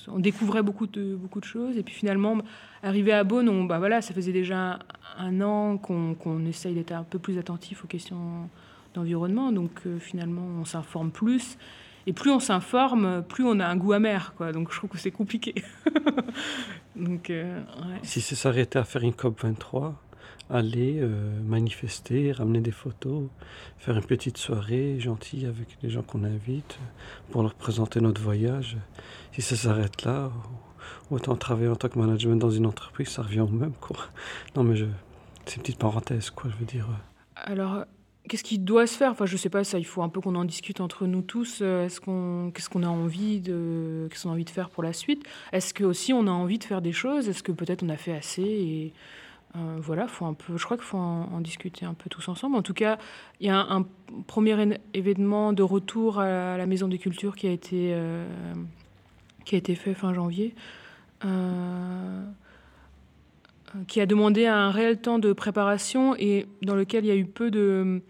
[0.08, 1.76] on découvrait beaucoup de, beaucoup de choses.
[1.76, 2.38] Et puis finalement,
[2.82, 4.78] arrivé à Beaune, on, bah voilà, ça faisait déjà
[5.18, 8.48] un, an qu'on, qu'on essaye d'être un peu plus attentif aux questions
[8.94, 9.52] d'environnement.
[9.52, 11.56] Donc euh, finalement, on s'informe plus.
[12.06, 14.34] Et plus on s'informe, plus on a un goût amer.
[14.36, 14.52] Quoi.
[14.52, 15.54] Donc je trouve que c'est compliqué.
[16.96, 17.98] Donc, euh, ouais.
[18.02, 19.94] Si c'est s'arrêter à faire une COP 23,
[20.50, 23.28] aller euh, manifester, ramener des photos,
[23.78, 26.78] faire une petite soirée gentille avec les gens qu'on invite
[27.30, 28.76] pour leur présenter notre voyage,
[29.32, 30.30] si ça s'arrête là,
[31.10, 33.74] autant travailler en tant que management dans une entreprise, ça revient au même.
[33.80, 33.96] Quoi.
[34.56, 34.86] Non mais je,
[35.46, 36.88] c'est une petite parenthèse, quoi, je veux dire.
[37.36, 37.84] Alors,
[38.30, 39.10] qu'est-ce qui doit se faire?
[39.10, 41.58] Enfin, je sais pas, ça, il faut un peu qu'on en discute entre nous tous.
[41.62, 44.84] Euh, Est-ce qu'on, qu'est-ce qu'on a envie de, qu'est-ce qu'on a envie de faire pour
[44.84, 45.24] la suite?
[45.52, 47.28] Est-ce que aussi on a envie de faire des choses?
[47.28, 48.92] Est-ce que peut-être on a fait assez et
[49.56, 50.56] euh, voilà, faut un peu.
[50.56, 52.54] Je crois qu'il faut en, discuter un peu tous ensemble.
[52.54, 52.98] En tout cas,
[53.40, 53.84] il y a un,
[54.28, 58.24] premier événement de retour à la Maison des Cultures qui a été euh,
[59.44, 60.54] qui a été fait fin janvier.
[63.86, 67.26] Qui a demandé un réel temps de préparation et dans lequel il y a eu
[67.26, 68.02] peu de,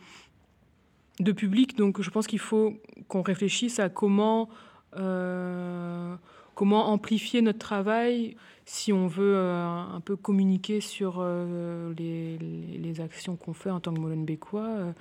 [1.21, 1.77] de public.
[1.77, 2.75] Donc je pense qu'il faut
[3.09, 4.49] qu'on réfléchisse à comment,
[4.97, 6.15] euh,
[6.55, 13.01] comment amplifier notre travail si on veut euh, un peu communiquer sur euh, les, les-
[13.01, 14.95] actions qu'on fait en tant que Molenbeekois.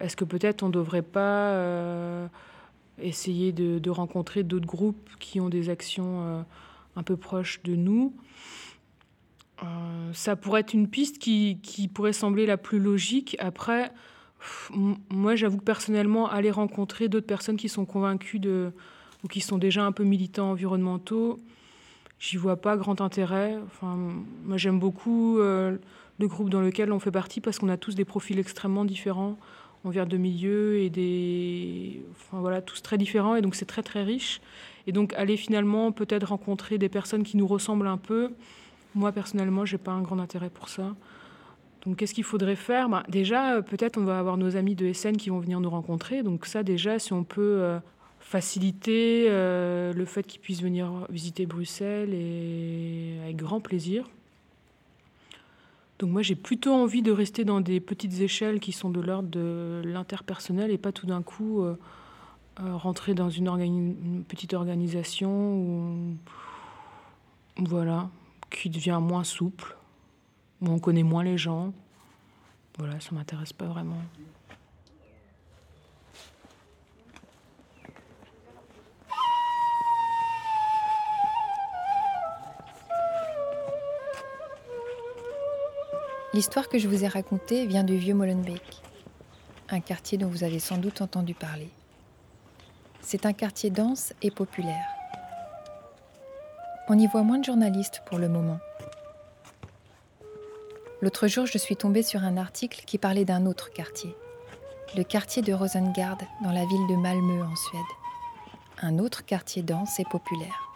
[0.00, 2.28] Est-ce que peut-être on ne devrait pas
[3.00, 6.44] essayer de, rencontrer d'autres groupes qui ont des actions
[6.96, 8.12] un peu proches de nous?
[9.62, 13.36] Euh, ça pourrait être une piste qui, qui pourrait sembler la plus logique.
[13.38, 13.92] Après,
[14.70, 18.72] moi, j'avoue que personnellement, aller rencontrer d'autres personnes qui sont convaincues de,
[19.24, 21.38] ou qui sont déjà un peu militants environnementaux,
[22.18, 23.56] j'y vois pas grand intérêt.
[23.66, 23.96] Enfin,
[24.44, 25.76] moi, j'aime beaucoup euh,
[26.18, 29.38] le groupe dans lequel on fait partie parce qu'on a tous des profils extrêmement différents.
[29.84, 32.02] On vient de milieux et des.
[32.12, 34.40] Enfin, voilà, tous très différents et donc c'est très très riche.
[34.86, 38.30] Et donc, aller finalement peut-être rencontrer des personnes qui nous ressemblent un peu.
[38.96, 40.96] Moi, personnellement, j'ai pas un grand intérêt pour ça.
[41.84, 42.88] Donc, qu'est-ce qu'il faudrait faire?
[42.88, 45.68] Bah, Déjà, euh, peut-être on va avoir nos amis de SN qui vont venir nous
[45.68, 46.22] rencontrer.
[46.22, 47.78] Donc, ça, déjà, si on peut euh,
[48.20, 52.08] faciliter euh, le fait qu'ils puissent venir visiter Bruxelles,
[53.22, 54.08] avec grand plaisir.
[55.98, 59.30] Donc moi j'ai plutôt envie de rester dans des petites échelles qui sont de l'ordre
[59.30, 61.64] de l'interpersonnel et pas tout d'un coup
[62.58, 66.16] rentrer dans une, petite organisation où,
[67.60, 68.10] voilà,
[68.50, 69.76] qui devient moins souple,
[70.60, 71.72] où on connaît moins les gens.
[72.78, 73.96] Voilà, ça m'intéresse pas vraiment.
[86.34, 88.82] L'histoire que je vous ai racontée vient du vieux Molenbeek,
[89.70, 91.70] un quartier dont vous avez sans doute entendu parler.
[93.00, 94.95] C'est un quartier dense et populaire.
[96.88, 98.60] On y voit moins de journalistes pour le moment.
[101.02, 104.14] L'autre jour, je suis tombée sur un article qui parlait d'un autre quartier,
[104.96, 107.80] le quartier de Rosengard dans la ville de Malmö en Suède.
[108.82, 110.70] Un autre quartier dense et populaire.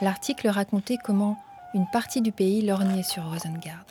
[0.00, 1.38] L'article racontait comment
[1.72, 3.84] une partie du pays lorgnait sur Rosengard.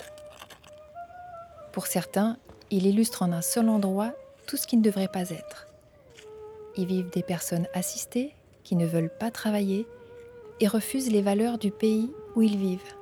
[1.72, 2.36] Pour certains,
[2.70, 4.12] il illustre en un seul endroit
[4.46, 5.68] tout ce qui ne devrait pas être.
[6.76, 9.88] Y vivent des personnes assistées qui ne veulent pas travailler
[10.60, 12.95] et refusent les valeurs du pays où ils vivent.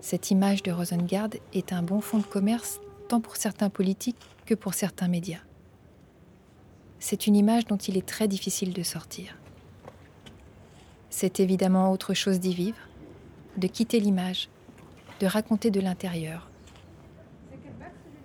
[0.00, 4.54] Cette image de Rosengard est un bon fonds de commerce tant pour certains politiques que
[4.54, 5.40] pour certains médias.
[7.00, 9.36] C'est une image dont il est très difficile de sortir.
[11.10, 12.78] C'est évidemment autre chose d'y vivre,
[13.56, 14.48] de quitter l'image,
[15.20, 16.48] de raconter de l'intérieur,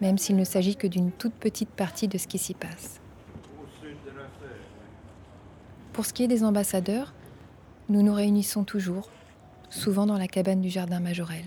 [0.02, 3.00] même s'il ne s'agit que d'une toute petite partie de ce qui s'y passe.
[5.94, 7.14] Pour ce qui est des ambassadeurs,
[7.94, 9.08] nous nous réunissons toujours,
[9.70, 11.46] souvent dans la cabane du jardin majorel.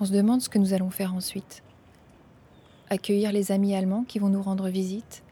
[0.00, 1.62] On se demande ce que nous allons faire ensuite.
[2.90, 5.22] Accueillir les amis allemands qui vont nous rendre visite,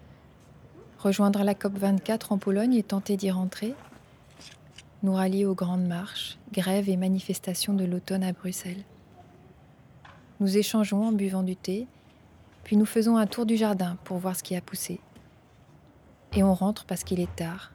[1.01, 3.75] rejoindre la COP 24 en Pologne et tenter d'y rentrer,
[5.03, 8.85] nous rallier aux grandes marches, grèves et manifestations de l'automne à Bruxelles.
[10.39, 11.89] Nous échangeons en buvant du thé,
[12.63, 15.01] puis nous faisons un tour du jardin pour voir ce qui a poussé.
[16.37, 17.73] Et on rentre parce qu'il est tard,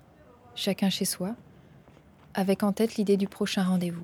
[0.56, 1.36] chacun chez soi,
[2.36, 4.04] avec en tête l'idée du prochain rendez-vous.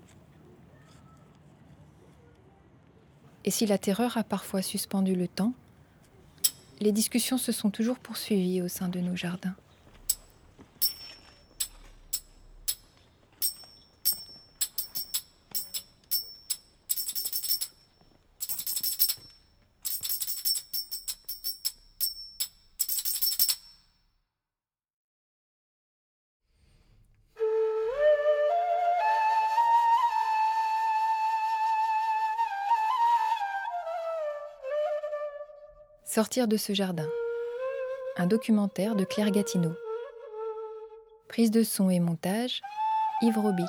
[3.43, 5.53] Et si la terreur a parfois suspendu le temps,
[6.79, 9.55] les discussions se sont toujours poursuivies au sein de nos jardins.
[36.21, 37.09] Sortir de ce jardin.
[38.15, 39.73] Un documentaire de Claire Gatineau.
[41.27, 42.61] Prise de son et montage,
[43.23, 43.65] Yves Robic.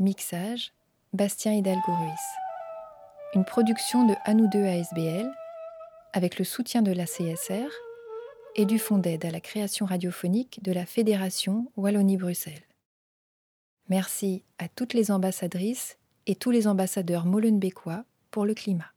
[0.00, 0.72] Mixage,
[1.12, 2.18] Bastien Hidalgo Ruiz.
[3.36, 5.30] Une production de Anou 2 ASBL
[6.12, 7.70] avec le soutien de la CSR
[8.56, 12.66] et du Fonds d'aide à la création radiophonique de la Fédération Wallonie-Bruxelles.
[13.88, 15.96] Merci à toutes les ambassadrices
[16.26, 18.02] et tous les ambassadeurs molenbeekois
[18.32, 18.92] pour le climat.